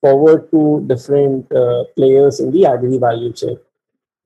forward 0.00 0.50
to 0.50 0.84
different 0.86 1.50
uh, 1.52 1.84
players 1.96 2.38
in 2.38 2.50
the 2.52 2.66
agri 2.66 2.98
value 2.98 3.32
chain. 3.32 3.58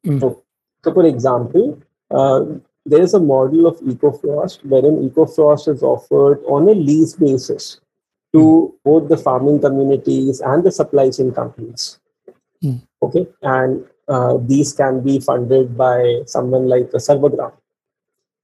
Mm. 0.05 0.21
So, 0.21 0.43
so, 0.85 0.93
for 0.93 1.07
example, 1.07 1.81
uh, 2.11 2.45
there 2.91 3.03
is 3.03 3.15
a 3.15 3.21
model 3.21 3.67
of 3.67 3.79
EcoFrost 3.81 4.65
wherein 4.65 5.09
EcoFrost 5.09 5.69
is 5.73 5.83
offered 5.83 6.43
on 6.47 6.69
a 6.69 6.75
lease 6.75 7.15
basis 7.15 7.81
to 8.33 8.41
mm. 8.41 8.73
both 8.85 9.09
the 9.09 9.17
farming 9.17 9.61
communities 9.61 10.41
and 10.41 10.65
the 10.65 10.73
supply 10.73 11.11
chain 11.11 11.33
companies. 11.33 11.99
Mm. 12.63 12.83
Okay, 13.03 13.27
and 13.43 13.85
uh, 14.09 14.37
these 14.41 14.73
can 14.73 15.03
be 15.03 15.21
funded 15.21 15.77
by 15.77 16.23
someone 16.27 16.69
like 16.69 16.91
a 16.93 16.99
Sarvagram, 16.99 17.53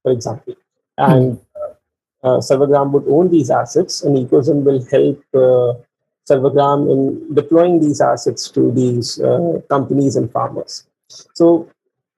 for 0.01 0.11
example. 0.11 0.55
And 0.97 1.39
uh, 1.55 2.27
uh, 2.27 2.37
Sarvagram 2.39 2.91
would 2.91 3.07
own 3.07 3.29
these 3.29 3.51
assets, 3.51 4.01
and 4.01 4.17
EcoZen 4.17 4.63
will 4.63 4.83
help 4.95 5.21
uh, 5.35 5.83
in 6.29 7.33
deploying 7.33 7.79
these 7.79 8.01
assets 8.01 8.49
to 8.49 8.71
these 8.71 9.21
uh, 9.21 9.61
companies 9.69 10.15
and 10.15 10.31
farmers. 10.31 10.85
So, 11.07 11.69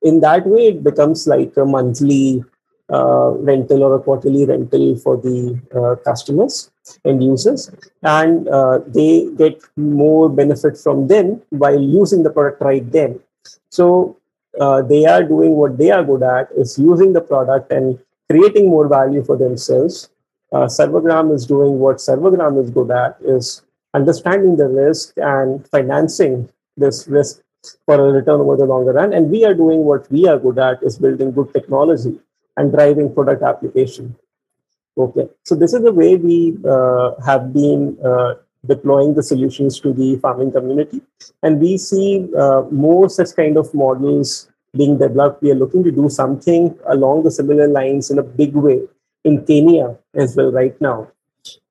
in 0.01 0.19
that 0.21 0.47
way, 0.47 0.67
it 0.67 0.83
becomes 0.83 1.27
like 1.27 1.55
a 1.57 1.65
monthly 1.65 2.43
uh, 2.91 3.29
rental 3.31 3.83
or 3.83 3.95
a 3.95 3.99
quarterly 3.99 4.45
rental 4.45 4.95
for 4.97 5.17
the 5.17 5.59
uh, 5.75 5.95
customers 6.03 6.71
and 7.05 7.23
users, 7.23 7.71
and 8.01 8.47
uh, 8.47 8.79
they 8.88 9.29
get 9.38 9.62
more 9.77 10.29
benefit 10.29 10.77
from 10.77 11.07
them 11.07 11.41
while 11.49 11.79
using 11.79 12.23
the 12.23 12.29
product 12.29 12.62
right 12.62 12.91
then. 12.91 13.19
So 13.69 14.17
uh, 14.59 14.81
they 14.81 15.05
are 15.05 15.23
doing 15.23 15.51
what 15.51 15.77
they 15.77 15.91
are 15.91 16.03
good 16.03 16.23
at 16.23 16.49
is 16.57 16.79
using 16.79 17.13
the 17.13 17.21
product 17.21 17.71
and 17.71 17.99
creating 18.29 18.69
more 18.69 18.88
value 18.88 19.23
for 19.23 19.38
themselves. 19.38 20.09
Uh, 20.51 20.65
Sarvagram 20.65 21.33
is 21.33 21.45
doing 21.45 21.77
what 21.77 21.97
Sarvagram 21.97 22.63
is 22.63 22.71
good 22.71 22.89
at 22.89 23.17
is 23.21 23.62
understanding 23.93 24.55
the 24.55 24.67
risk 24.67 25.13
and 25.17 25.67
financing 25.67 26.49
this 26.75 27.07
risk 27.07 27.41
for 27.86 27.95
a 27.95 28.12
return 28.12 28.39
over 28.41 28.56
the 28.56 28.65
longer 28.65 28.93
run. 28.93 29.13
And 29.13 29.30
we 29.30 29.45
are 29.45 29.54
doing 29.54 29.84
what 29.84 30.10
we 30.12 30.28
are 30.28 30.39
good 30.39 30.60
at 30.60 30.82
is 30.84 30.98
building 30.98 31.32
good 31.32 31.54
technology 31.54 32.19
and 32.58 32.72
driving 32.72 33.13
product 33.13 33.43
application. 33.43 34.15
Okay, 34.98 35.30
so 35.45 35.56
this 35.56 35.74
is 35.74 35.82
the 35.82 35.93
way 35.93 36.15
we 36.17 36.58
uh, 36.67 37.12
have 37.26 37.54
been 37.54 37.98
uh, 38.04 38.36
deploying 38.65 39.13
the 39.13 39.24
solutions 39.24 39.80
to 39.80 39.93
the 39.93 40.17
farming 40.17 40.52
community. 40.52 41.02
And 41.41 41.60
we 41.60 41.78
see 41.78 42.28
uh, 42.38 42.63
more 42.69 43.10
such 43.10 43.36
kind 43.36 43.58
of 43.58 43.74
models 43.74 44.50
being 44.76 44.98
developed. 44.98 45.41
We 45.41 45.52
are 45.52 45.56
looking 45.56 45.84
to 45.86 45.91
do 45.91 46.10
something 46.10 46.78
along 46.88 47.24
the 47.24 47.32
similar 47.32 47.67
lines 47.67 48.12
in 48.12 48.19
a 48.19 48.24
big 48.24 48.56
way 48.56 48.82
in 49.24 49.45
Kenya 49.45 49.98
as 50.13 50.36
well 50.36 50.52
right 50.52 50.80
now, 50.82 51.12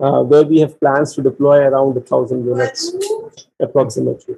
uh, 0.01 0.23
where 0.23 0.45
we 0.45 0.61
have 0.61 0.81
plans 0.81 1.15
to 1.15 1.23
deploy 1.23 1.59
around 1.59 1.97
a 1.97 2.01
thousand 2.01 2.45
units 2.47 2.93
approximately. 3.61 4.37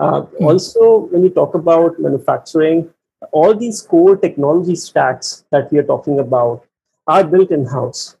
Uh, 0.00 0.22
mm-hmm. 0.22 0.44
Also, 0.44 1.06
when 1.12 1.22
you 1.22 1.30
talk 1.30 1.54
about 1.54 1.98
manufacturing, 2.00 2.88
all 3.32 3.54
these 3.54 3.82
core 3.82 4.16
technology 4.16 4.74
stacks 4.74 5.44
that 5.50 5.70
we 5.70 5.78
are 5.78 5.84
talking 5.84 6.18
about 6.18 6.64
are 7.06 7.22
built 7.22 7.50
in 7.50 7.66
house. 7.66 8.16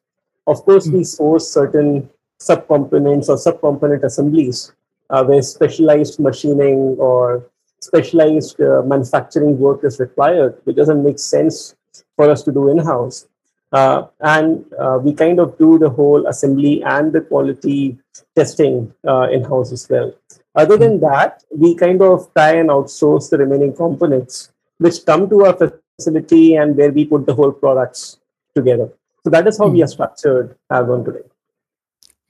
Of 0.46 0.62
course, 0.64 0.86
mm-hmm. 0.86 0.98
we 0.98 1.04
source 1.04 1.50
certain 1.50 2.10
subcomponents 2.38 3.28
or 3.28 3.36
subcomponent 3.36 4.04
assemblies 4.04 4.72
uh, 5.08 5.24
where 5.24 5.40
specialized 5.42 6.20
machining 6.20 6.96
or 6.98 7.46
specialized 7.80 8.60
uh, 8.60 8.82
manufacturing 8.82 9.58
work 9.58 9.82
is 9.82 9.98
required, 9.98 10.60
which 10.64 10.76
doesn't 10.76 11.02
make 11.02 11.18
sense 11.18 11.74
for 12.14 12.30
us 12.30 12.42
to 12.42 12.52
do 12.52 12.68
in 12.68 12.76
house. 12.78 13.26
Uh, 13.72 14.06
and 14.20 14.64
uh, 14.78 14.98
we 15.00 15.14
kind 15.14 15.38
of 15.38 15.56
do 15.56 15.78
the 15.78 15.88
whole 15.88 16.26
assembly 16.26 16.82
and 16.82 17.12
the 17.12 17.20
quality 17.20 17.96
testing 18.36 18.92
uh, 19.06 19.28
in 19.30 19.44
house 19.44 19.72
as 19.72 19.88
well. 19.88 20.12
Other 20.54 20.76
than 20.76 21.00
that, 21.00 21.44
we 21.50 21.74
kind 21.74 22.02
of 22.02 22.32
try 22.34 22.56
and 22.56 22.70
outsource 22.70 23.30
the 23.30 23.38
remaining 23.38 23.74
components, 23.74 24.50
which 24.78 25.04
come 25.06 25.28
to 25.30 25.44
our 25.46 25.56
facility 25.56 26.56
and 26.56 26.76
where 26.76 26.90
we 26.90 27.04
put 27.04 27.26
the 27.26 27.34
whole 27.34 27.52
products 27.52 28.18
together. 28.54 28.92
So 29.24 29.30
that 29.30 29.46
is 29.46 29.58
how 29.58 29.66
mm. 29.66 29.72
we 29.72 29.78
hmm. 29.78 29.84
are 29.84 29.88
structured 29.88 30.56
as 30.70 30.88
on 30.88 31.04
today. 31.04 31.26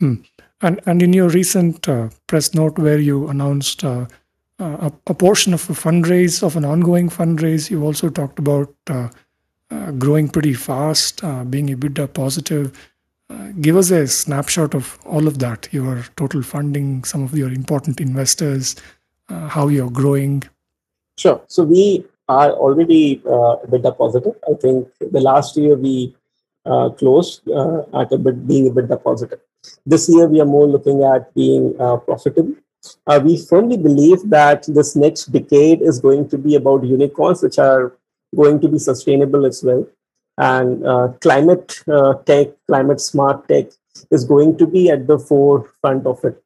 Mm. 0.02 0.26
And 0.60 0.80
and 0.86 1.02
in 1.02 1.12
your 1.12 1.28
recent 1.28 1.88
uh, 1.88 2.08
press 2.26 2.52
note 2.52 2.78
where 2.78 2.98
you 2.98 3.28
announced 3.28 3.84
uh, 3.84 4.06
uh, 4.58 4.90
a, 4.90 4.92
a, 5.06 5.14
portion 5.14 5.54
of 5.54 5.70
a 5.70 5.72
fundraise 5.72 6.42
of 6.42 6.56
an 6.56 6.64
ongoing 6.64 7.08
fundraise, 7.08 7.70
you 7.70 7.82
also 7.82 8.10
talked 8.10 8.38
about 8.38 8.74
uh, 8.88 9.08
uh, 9.70 9.90
growing 9.92 10.28
pretty 10.28 10.52
fast, 10.52 11.24
uh, 11.24 11.44
being 11.44 11.68
EBITDA 11.68 12.12
positive. 12.12 12.89
Give 13.60 13.76
us 13.76 13.90
a 13.90 14.06
snapshot 14.06 14.74
of 14.74 14.98
all 15.04 15.26
of 15.26 15.38
that. 15.38 15.68
Your 15.72 16.04
total 16.16 16.42
funding, 16.42 17.04
some 17.04 17.22
of 17.22 17.36
your 17.36 17.52
important 17.52 18.00
investors, 18.00 18.76
how 19.28 19.68
you're 19.68 19.90
growing. 19.90 20.42
Sure. 21.18 21.40
So 21.46 21.64
we 21.64 22.04
are 22.28 22.52
already 22.52 23.16
EBITDA 23.18 23.96
positive. 23.96 24.34
I 24.50 24.54
think 24.54 24.88
the 25.00 25.20
last 25.20 25.56
year 25.56 25.76
we 25.76 26.14
closed 26.98 27.48
at 27.48 28.12
a 28.12 28.18
bit 28.18 28.46
being 28.46 28.72
EBITDA 28.72 29.02
positive. 29.02 29.40
This 29.84 30.08
year, 30.08 30.26
we 30.26 30.40
are 30.40 30.46
more 30.46 30.66
looking 30.66 31.02
at 31.04 31.34
being 31.34 31.74
uh, 31.78 31.98
profitable. 31.98 32.54
Uh, 33.06 33.20
we 33.22 33.36
firmly 33.36 33.76
believe 33.76 34.30
that 34.30 34.64
this 34.68 34.96
next 34.96 35.26
decade 35.26 35.82
is 35.82 35.98
going 36.00 36.28
to 36.30 36.38
be 36.38 36.54
about 36.54 36.82
unicorns, 36.82 37.42
which 37.42 37.58
are 37.58 37.92
going 38.34 38.58
to 38.60 38.68
be 38.68 38.78
sustainable 38.78 39.44
as 39.44 39.62
well. 39.62 39.86
And 40.40 40.86
uh, 40.86 41.08
climate 41.20 41.82
uh, 41.86 42.14
tech, 42.24 42.48
climate 42.66 43.00
smart 43.00 43.46
tech 43.48 43.66
is 44.10 44.24
going 44.24 44.56
to 44.58 44.66
be 44.66 44.90
at 44.90 45.06
the 45.06 45.18
forefront 45.18 46.06
of 46.06 46.24
it 46.24 46.42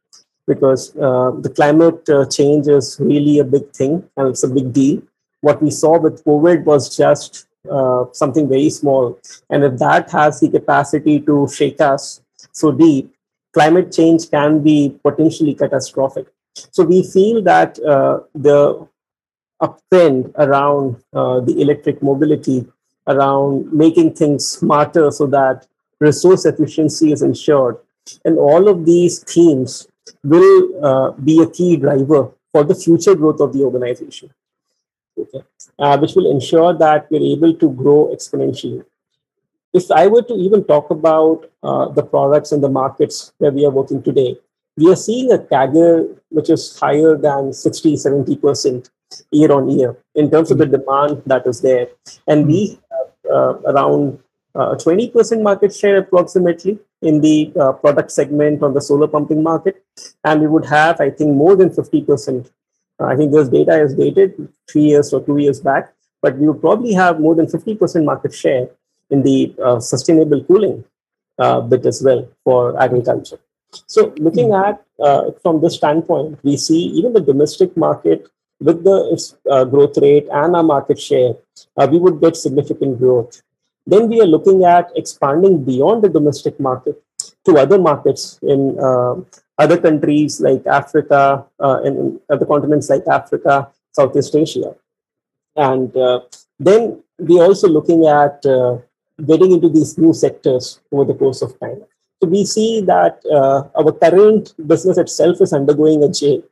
because 0.47 0.95
uh, 0.97 1.31
the 1.41 1.49
climate 1.49 2.09
uh, 2.09 2.27
change 2.27 2.67
is 2.67 2.99
really 3.01 3.39
a 3.39 3.45
big 3.45 3.71
thing 3.73 4.03
and 4.17 4.29
it's 4.29 4.43
a 4.43 4.49
big 4.49 4.73
deal. 4.73 5.01
What 5.41 5.63
we 5.63 5.71
saw 5.71 5.99
with 5.99 6.25
COVID 6.25 6.65
was 6.65 6.97
just 6.97 7.47
something 8.13 8.47
very 8.47 8.69
small. 8.69 9.19
And 9.49 9.65
if 9.65 9.79
that 9.79 10.11
has 10.11 10.41
the 10.41 10.51
capacity 10.51 11.21
to 11.21 11.49
shake 11.49 11.81
us, 11.81 12.21
so 12.53 12.73
deep, 12.73 13.15
climate 13.55 13.93
change 13.93 14.31
can 14.31 14.63
be 14.63 14.99
potentially 15.03 15.55
catastrophic. 15.55 16.27
So 16.71 16.85
we 16.85 17.03
feel 17.03 17.43
that 17.43 17.79
uh, 17.83 18.21
the 18.35 18.87
uptrend 19.63 20.33
around 20.37 21.03
uh, 21.13 21.41
the 21.41 21.61
electric 21.61 22.03
mobility, 22.03 22.67
around 23.07 23.73
making 23.73 24.15
things 24.15 24.47
smarter 24.47 25.11
so 25.11 25.27
that 25.27 25.67
resource 26.01 26.45
efficiency 26.45 27.13
is 27.13 27.23
ensured, 27.23 27.77
and 28.25 28.39
all 28.39 28.69
of 28.69 28.85
these 28.85 29.23
themes 29.25 29.87
will 30.23 30.85
uh, 30.85 31.11
be 31.13 31.43
a 31.43 31.49
key 31.49 31.77
driver 31.77 32.31
for 32.53 32.65
the 32.65 32.75
future 32.75 33.15
growth 33.15 33.41
of 33.41 33.53
the 33.53 33.63
organization. 33.63 34.31
okay, 35.19 35.43
uh, 35.79 35.97
which 35.99 36.15
will 36.15 36.31
ensure 36.31 36.73
that 36.75 37.11
we're 37.11 37.37
able 37.37 37.55
to 37.55 37.71
grow 37.71 38.11
exponentially. 38.15 38.85
If 39.73 39.91
I 39.91 40.07
were 40.07 40.23
to 40.23 40.35
even 40.35 40.65
talk 40.65 40.91
about 40.91 41.51
uh, 41.63 41.89
the 41.89 42.03
products 42.03 42.53
and 42.53 42.63
the 42.63 42.69
markets 42.69 43.33
where 43.39 43.51
we 43.51 43.65
are 43.67 43.71
working 43.71 44.03
today, 44.03 44.37
we 44.77 44.91
are 44.91 44.97
seeing 44.97 45.33
a 45.33 45.39
CAGR 45.39 46.17
which 46.31 46.51
is 46.51 46.79
higher 46.79 47.17
than 47.17 47.53
60, 47.53 47.95
70% 47.95 48.91
year 49.31 49.53
on 49.53 49.69
year 49.69 49.97
in 50.15 50.31
terms 50.31 50.51
of 50.51 50.59
the 50.59 50.67
demand 50.67 51.23
that 51.27 51.47
is 51.47 51.61
there. 51.61 51.89
And 52.27 52.47
we 52.47 52.79
around 53.31 54.19
uh, 54.55 54.75
20% 54.77 55.43
market 55.43 55.75
share 55.75 55.99
approximately 55.99 56.79
in 57.03 57.21
the 57.21 57.53
uh, 57.61 57.73
product 57.73 58.11
segment 58.11 58.63
on 58.63 58.73
the 58.73 58.81
solar 58.81 59.09
pumping 59.09 59.43
market. 59.43 59.85
And 60.25 60.41
we 60.41 60.47
would 60.47 60.65
have, 60.67 61.01
I 61.01 61.11
think, 61.11 61.35
more 61.35 61.57
than 61.57 61.71
50%. 61.71 62.51
Uh, 63.01 63.05
I 63.05 63.17
think 63.17 63.33
this 63.33 63.49
data 63.49 63.81
is 63.83 63.95
dated 63.95 64.49
three 64.71 64.83
years 64.83 65.13
or 65.13 65.21
two 65.25 65.39
years 65.39 65.61
back, 65.61 65.93
but 66.23 66.39
we 66.39 66.47
would 66.47 66.61
probably 66.61 66.93
have 66.93 67.21
more 67.21 67.35
than 67.35 67.47
50% 67.47 68.05
market 68.05 68.35
share 68.35 68.69
in 69.11 69.23
the 69.23 69.55
uh, 69.63 69.81
sustainable 69.81 70.43
cooling 70.45 70.85
uh, 71.39 71.61
bit 71.61 71.85
as 71.85 72.03
well 72.03 72.29
for 72.45 72.81
agriculture. 72.81 73.39
So, 73.87 74.15
looking 74.19 74.53
at 74.53 74.83
uh, 75.01 75.33
from 75.43 75.61
this 75.61 75.75
standpoint, 75.75 76.39
we 76.45 76.57
see 76.57 76.79
even 76.79 77.13
the 77.13 77.21
domestic 77.21 77.77
market 77.77 78.29
with 78.61 78.85
the 78.85 78.99
uh, 79.51 79.65
growth 79.65 79.97
rate 79.99 80.27
and 80.31 80.57
our 80.57 80.63
market 80.63 81.01
share, 81.01 81.35
uh, 81.77 81.89
we 81.91 81.99
would 81.99 82.21
get 82.21 82.37
significant 82.37 82.99
growth. 82.99 83.43
Then 83.87 84.09
we 84.09 84.21
are 84.21 84.27
looking 84.27 84.65
at 84.65 84.91
expanding 84.97 85.65
beyond 85.65 86.03
the 86.03 86.09
domestic 86.09 86.59
market 86.59 87.03
to 87.45 87.59
other 87.59 87.79
markets 87.79 88.39
in 88.43 88.79
uh, 88.81 89.17
other 89.59 89.79
countries 89.79 90.41
like 90.41 90.67
Africa, 90.67 91.45
uh, 91.61 91.81
and 91.85 92.21
other 92.31 92.47
continents 92.47 92.89
like 92.89 93.07
Africa, 93.07 93.69
Southeast 93.93 94.35
Asia. 94.35 94.75
And 95.55 95.95
uh, 95.97 96.21
then 96.59 97.03
we're 97.19 97.45
also 97.45 97.69
looking 97.69 98.07
at 98.07 98.45
uh, 98.47 98.79
getting 99.25 99.53
into 99.53 99.69
these 99.69 99.97
new 99.99 100.13
sectors 100.13 100.81
over 100.91 101.05
the 101.05 101.15
course 101.15 101.43
of 101.43 101.59
time. 101.61 101.83
So 102.23 102.29
we 102.29 102.45
see 102.45 102.81
that 102.83 103.21
our 103.77 103.93
current 103.93 104.55
business 104.67 104.97
itself 104.97 105.41
is 105.43 105.53
undergoing 105.53 106.03
a 106.03 106.09
J, 106.09 106.43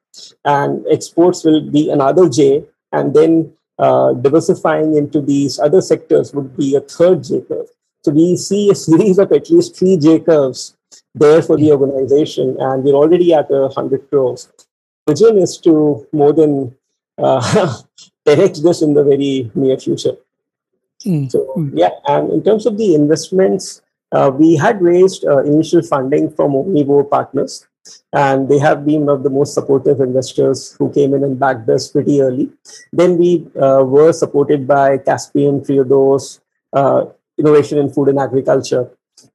and 0.45 0.85
exports 0.91 1.45
will 1.45 1.61
be 1.61 1.91
another 1.91 2.29
J, 2.29 2.65
and 2.93 3.15
then 3.15 3.53
uh, 3.79 4.13
diversifying 4.15 4.97
into 4.97 5.21
these 5.21 5.59
other 5.59 5.81
sectors 5.81 6.33
would 6.35 6.57
be 6.57 6.77
a 6.77 6.81
third 6.81 7.25
J 7.25 7.41
curve. 7.43 7.69
So 8.05 8.13
we 8.13 8.37
see 8.37 8.71
a 8.71 8.75
series 8.75 9.19
of 9.19 9.33
at 9.33 9.51
least 9.51 9.77
three 9.77 9.97
J 9.97 10.21
curves 10.21 10.77
there 11.15 11.43
for 11.43 11.57
the 11.57 11.73
organization, 11.73 12.57
and 12.59 12.85
we're 12.85 12.95
already 12.95 13.33
at 13.33 13.51
a 13.51 13.69
hundred 13.69 14.09
crores. 14.11 14.49
The 15.07 15.15
vision 15.15 15.39
is 15.39 15.59
to 15.59 16.07
more 16.13 16.33
than 16.33 16.75
uh, 17.19 17.41
10x 18.27 18.63
this 18.63 18.83
in 18.83 18.95
the 18.95 19.05
very 19.05 19.51
near 19.55 19.79
future. 19.79 20.17
Mm. 21.05 21.31
So 21.31 21.71
yeah, 21.75 21.91
and 22.07 22.31
in 22.31 22.43
terms 22.45 22.67
of 22.67 22.79
the 22.79 22.95
investments, 22.95 23.83
uh, 24.13 24.31
we 24.33 24.57
had 24.57 24.81
raised 24.81 25.25
uh, 25.25 25.43
initial 25.45 25.83
funding 25.83 26.31
from 26.31 26.53
Omnivore 26.53 27.09
partners, 27.09 27.67
and 28.13 28.49
they 28.49 28.59
have 28.59 28.85
been 28.85 29.07
one 29.07 29.17
of 29.17 29.23
the 29.23 29.31
most 29.31 29.55
supportive 29.55 30.01
investors 30.01 30.75
who 30.79 30.93
came 30.93 31.15
in 31.15 31.25
and 31.25 31.39
backed 31.39 31.69
us 31.69 31.89
pretty 31.89 32.21
early. 32.21 32.51
Then 32.93 33.19
we 33.19 33.47
uh, 33.61 33.83
were 33.85 34.13
supported 34.13 34.67
by 34.67 34.99
Caspian, 34.99 35.61
Triodos, 35.61 36.41
uh, 36.73 37.07
Innovation 37.39 37.79
in 37.79 37.91
Food 37.91 38.09
and 38.09 38.19
Agriculture 38.19 38.91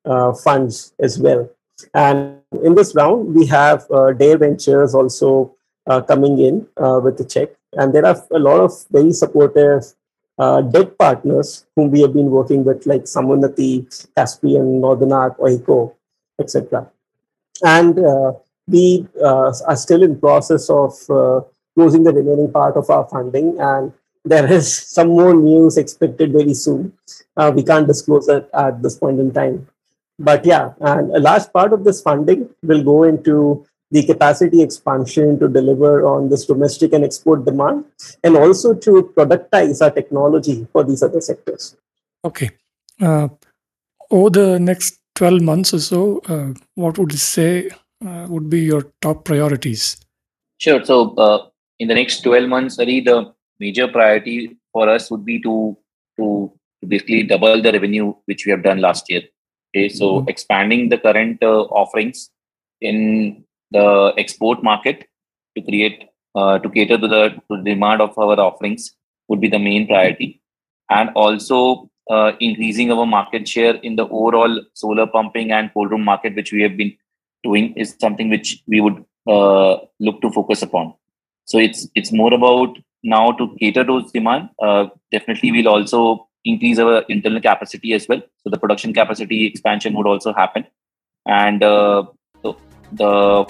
uh, 0.06 0.34
funds 0.34 0.94
as 1.00 1.20
well. 1.20 1.50
And 1.94 2.40
in 2.64 2.76
this 2.76 2.96
round, 2.96 3.36
we 3.36 3.46
have 3.48 3.86
uh, 3.92 4.14
Dare 4.14 4.38
Ventures 4.38 4.96
also 4.96 5.56
coming 6.08 6.38
in 6.40 6.68
with 7.02 7.18
the 7.18 7.24
check. 7.24 7.50
And 7.74 7.94
there 7.94 8.06
are 8.06 8.22
a 8.32 8.40
lot 8.40 8.60
of 8.60 8.72
very 8.92 9.14
supportive 9.14 9.94
uh, 10.38 10.62
debt 10.62 10.98
partners 10.98 11.66
whom 11.76 11.92
we 11.92 12.02
have 12.02 12.14
been 12.14 12.30
working 12.30 12.64
with, 12.64 12.86
like 12.86 13.04
Samunati, 13.04 13.86
Caspian, 14.16 14.82
Northern 14.82 15.12
Arc, 15.12 15.38
Oiko, 15.40 15.96
etc. 16.40 16.90
And 17.64 18.00
uh, 18.00 18.34
we 18.68 19.08
uh, 19.24 19.54
are 19.66 19.76
still 19.76 20.04
in 20.04 20.20
process 20.20 20.70
of 20.70 20.94
uh, 21.10 21.42
closing 21.76 22.04
the 22.04 22.14
remaining 22.14 22.52
part 22.52 22.76
of 22.76 22.90
our 22.90 23.08
funding, 23.08 23.58
and 23.60 23.94
there 24.26 24.52
is 24.52 24.76
some 24.76 25.10
more 25.10 25.34
news 25.34 25.78
expected 25.78 26.34
very 26.34 26.54
soon. 26.54 26.94
Uh, 27.36 27.52
we 27.56 27.64
can't 27.64 27.88
disclose 27.88 28.28
it 28.28 28.50
at 28.54 28.82
this 28.82 28.96
point 28.96 29.20
in 29.20 29.32
time. 29.32 29.68
But 30.20 30.46
yeah, 30.46 30.74
and 30.82 31.16
a 31.16 31.20
large 31.20 31.52
part 31.54 31.74
of 31.74 31.84
this 31.84 32.02
funding 32.02 32.50
will 32.64 32.84
go 32.84 33.04
into 33.04 33.66
the 33.92 34.04
capacity 34.04 34.62
expansion 34.62 35.40
to 35.40 35.48
deliver 35.48 36.06
on 36.06 36.30
this 36.30 36.46
domestic 36.46 36.92
and 36.92 37.06
export 37.06 37.46
demand, 37.46 37.86
and 38.24 38.36
also 38.36 38.74
to 38.74 39.14
productize 39.16 39.82
our 39.82 39.92
technology 39.92 40.68
for 40.74 40.84
these 40.84 41.02
other 41.02 41.22
sectors. 41.22 41.78
Okay. 42.26 42.50
Uh, 43.00 43.30
over 44.10 44.30
the 44.30 44.60
next 44.60 45.00
12 45.18 45.42
months 45.42 45.74
or 45.74 45.80
so, 45.80 46.22
uh, 46.28 46.54
what 46.76 46.98
would 46.98 47.12
you 47.12 47.18
say 47.18 47.70
uh, 48.06 48.28
would 48.30 48.50
be 48.50 48.62
your 48.62 48.84
top 49.02 49.26
priorities? 49.26 49.98
Sure. 50.60 50.84
So, 50.86 51.16
uh, 51.16 51.48
in 51.80 51.88
the 51.88 51.96
next 51.96 52.22
12 52.22 52.48
months, 52.48 52.78
Hari, 52.78 53.02
the 53.02 53.34
major 53.60 53.88
priority 53.88 54.58
for 54.72 54.88
us 54.90 55.10
would 55.10 55.26
be 55.26 55.42
to, 55.42 55.76
to 56.20 56.52
basically 56.88 57.24
double 57.24 57.62
the 57.62 57.72
revenue 57.72 58.14
which 58.26 58.46
we 58.46 58.52
have 58.52 58.64
done 58.64 58.80
last 58.80 59.10
year. 59.10 59.24
Okay. 59.76 59.90
So, 59.90 60.20
mm-hmm. 60.20 60.30
expanding 60.30 60.90
the 60.90 61.00
current 61.00 61.42
uh, 61.42 61.64
offerings 61.82 62.30
in 62.82 63.44
the 63.72 64.14
export 64.18 64.64
market 64.64 65.08
to 65.56 65.64
create 65.64 66.04
uh, 66.36 66.60
to 66.60 66.70
cater 66.70 66.98
to 66.98 67.08
the, 67.08 67.30
to 67.30 67.58
the 67.58 67.64
demand 67.64 68.02
of 68.02 68.16
our 68.18 68.40
offerings 68.40 68.96
would 69.28 69.42
be 69.42 69.48
the 69.48 69.58
main 69.58 69.88
priority 69.88 70.40
and 70.90 71.10
also 71.16 71.90
uh, 72.10 72.32
increasing 72.40 72.92
our 72.92 73.06
market 73.06 73.48
share 73.48 73.76
in 73.76 73.96
the 73.96 74.08
overall 74.08 74.62
solar 74.74 75.08
pumping 75.08 75.52
and 75.52 75.72
cold 75.74 75.92
room 75.92 76.04
market 76.04 76.36
which 76.36 76.52
we 76.52 76.62
have 76.62 76.78
been 76.78 76.96
doing 77.44 77.74
is 77.74 77.96
something 78.00 78.30
which 78.30 78.64
we 78.68 78.82
would 78.82 79.04
uh, 79.28 79.78
look 80.00 80.22
to 80.22 80.32
focus 80.32 80.62
upon. 80.62 80.94
So 81.46 81.58
it's 81.58 81.88
it's 81.96 82.12
more 82.12 82.34
about 82.34 82.78
now 83.04 83.32
to 83.32 83.56
cater 83.60 83.84
those 83.84 84.12
demand 84.12 84.50
uh, 84.62 84.88
definitely 85.12 85.52
we'll 85.52 85.70
also 85.70 86.28
increase 86.46 86.80
our 86.80 87.02
internal 87.10 87.42
capacity 87.42 87.94
as 87.94 88.08
well. 88.08 88.22
So 88.44 88.50
the 88.50 88.58
production 88.58 88.94
capacity 88.94 89.46
expansion 89.46 89.94
would 89.96 90.08
also 90.08 90.34
happen. 90.34 90.66
And 91.26 91.64
uh, 91.64 92.06
the 92.44 93.46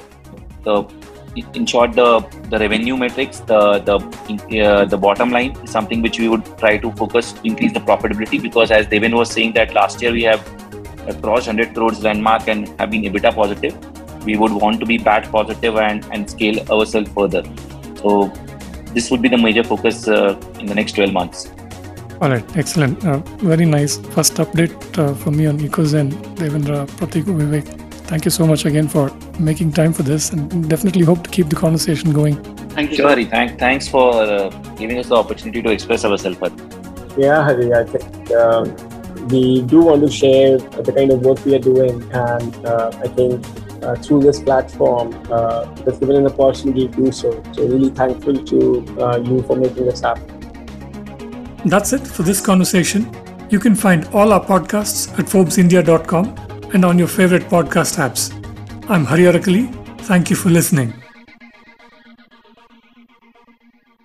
the 0.64 0.84
in 1.54 1.66
short 1.66 1.94
the 1.94 2.20
the 2.52 2.60
revenue 2.60 2.98
metrics 2.98 3.40
the 3.52 3.60
the 3.90 3.98
uh, 4.66 4.86
the 4.86 4.98
bottom 4.98 5.30
line 5.32 5.52
is 5.64 5.72
something 5.72 6.02
which 6.02 6.20
we 6.20 6.28
would 6.28 6.46
try 6.58 6.78
to 6.78 6.92
focus 7.02 7.34
increase 7.44 7.74
the 7.74 7.84
profitability 7.90 8.42
because 8.42 8.72
as 8.72 8.88
Deven 8.88 9.14
was 9.14 9.30
saying 9.32 9.54
that 9.54 9.74
last 9.74 10.02
year 10.02 10.12
we 10.12 10.24
have 10.24 10.42
crossed 11.22 11.48
100 11.48 11.74
crores 11.74 12.04
landmark 12.04 12.48
and 12.48 12.68
have 12.80 12.92
been 12.92 13.04
EBITDA 13.04 13.34
positive. 13.36 14.26
We 14.26 14.36
would 14.36 14.52
want 14.52 14.80
to 14.82 14.86
be 14.86 14.98
PAT 14.98 15.32
positive 15.32 15.78
and 15.78 16.06
and 16.12 16.30
scale 16.30 16.60
ourselves 16.72 17.12
further. 17.12 17.44
So 18.02 18.32
this 18.94 19.12
would 19.12 19.22
be 19.22 19.30
the 19.30 19.38
major 19.38 19.64
focus 19.64 20.08
uh, 20.08 20.40
in 20.60 20.66
the 20.66 20.76
next 20.76 20.94
12 20.94 21.14
months. 21.14 21.50
All 22.22 22.30
right. 22.30 22.58
Excellent. 22.58 23.06
Uh, 23.06 23.18
very 23.54 23.66
nice 23.66 23.98
first 23.98 24.36
update 24.36 24.76
uh, 24.98 25.14
for 25.14 25.32
me 25.32 25.46
on 25.46 25.60
Ecozen 25.60 26.12
Devendra 26.36 26.88
Prateek 26.98 27.26
Vivek. 27.26 27.66
Thank 28.08 28.26
you 28.26 28.32
so 28.32 28.48
much 28.48 28.66
again 28.66 28.88
for 28.88 29.10
making 29.40 29.72
time 29.72 29.94
for 29.94 30.04
this 30.04 30.32
and 30.32 30.70
definitely 30.70 31.04
hope 31.04 31.24
to 31.24 31.30
keep 31.30 31.50
the 31.50 31.56
conversation 31.56 32.14
going. 32.14 32.36
Thank 32.70 32.98
you, 32.98 33.08
Hari. 33.08 33.26
Thank, 33.26 33.60
thanks 33.60 33.88
for 33.88 34.14
uh, 34.14 34.50
giving 34.76 34.98
us 34.98 35.08
the 35.08 35.16
opportunity 35.16 35.62
to 35.62 35.72
express 35.72 36.06
ourselves. 36.06 36.40
Yeah, 37.18 37.44
Hari, 37.44 37.74
I 37.74 37.84
think 37.84 38.32
uh, 38.32 38.66
we 39.30 39.62
do 39.64 39.82
want 39.82 40.02
to 40.02 40.12
share 40.12 40.58
the 40.58 40.94
kind 40.94 41.12
of 41.12 41.22
work 41.22 41.44
we 41.46 41.56
are 41.56 41.60
doing, 41.60 42.02
and 42.14 42.66
uh, 42.66 42.92
I 43.04 43.08
think 43.08 43.46
uh, 43.84 43.96
through 43.96 44.22
this 44.22 44.40
platform, 44.40 45.14
uh, 45.32 45.66
that's 45.84 46.00
given 46.00 46.16
an 46.16 46.26
opportunity 46.28 46.88
to 46.88 46.96
do 46.96 47.12
so. 47.12 47.44
So, 47.54 47.68
really 47.68 47.90
thankful 47.90 48.44
to 48.44 48.86
uh, 49.00 49.18
you 49.18 49.42
for 49.44 49.56
making 49.56 49.86
this 49.86 50.02
happen. 50.02 50.34
That's 51.66 51.94
it 51.94 52.06
for 52.06 52.24
this 52.24 52.40
conversation. 52.40 53.10
You 53.50 53.60
can 53.60 53.76
find 53.76 54.06
all 54.14 54.34
our 54.34 54.44
podcasts 54.44 55.12
at 55.18 55.26
ForbesIndia.com 55.26 56.72
and 56.74 56.86
on 56.86 57.00
your 57.00 57.08
favorite 57.08 57.44
podcast 57.44 57.98
apps. 57.98 58.37
I'm 58.90 59.04
Hari 59.04 59.24
Arakali. 59.24 59.68
Thank 60.08 60.30
you 60.30 60.38
for 60.38 60.50
listening. 60.50 60.94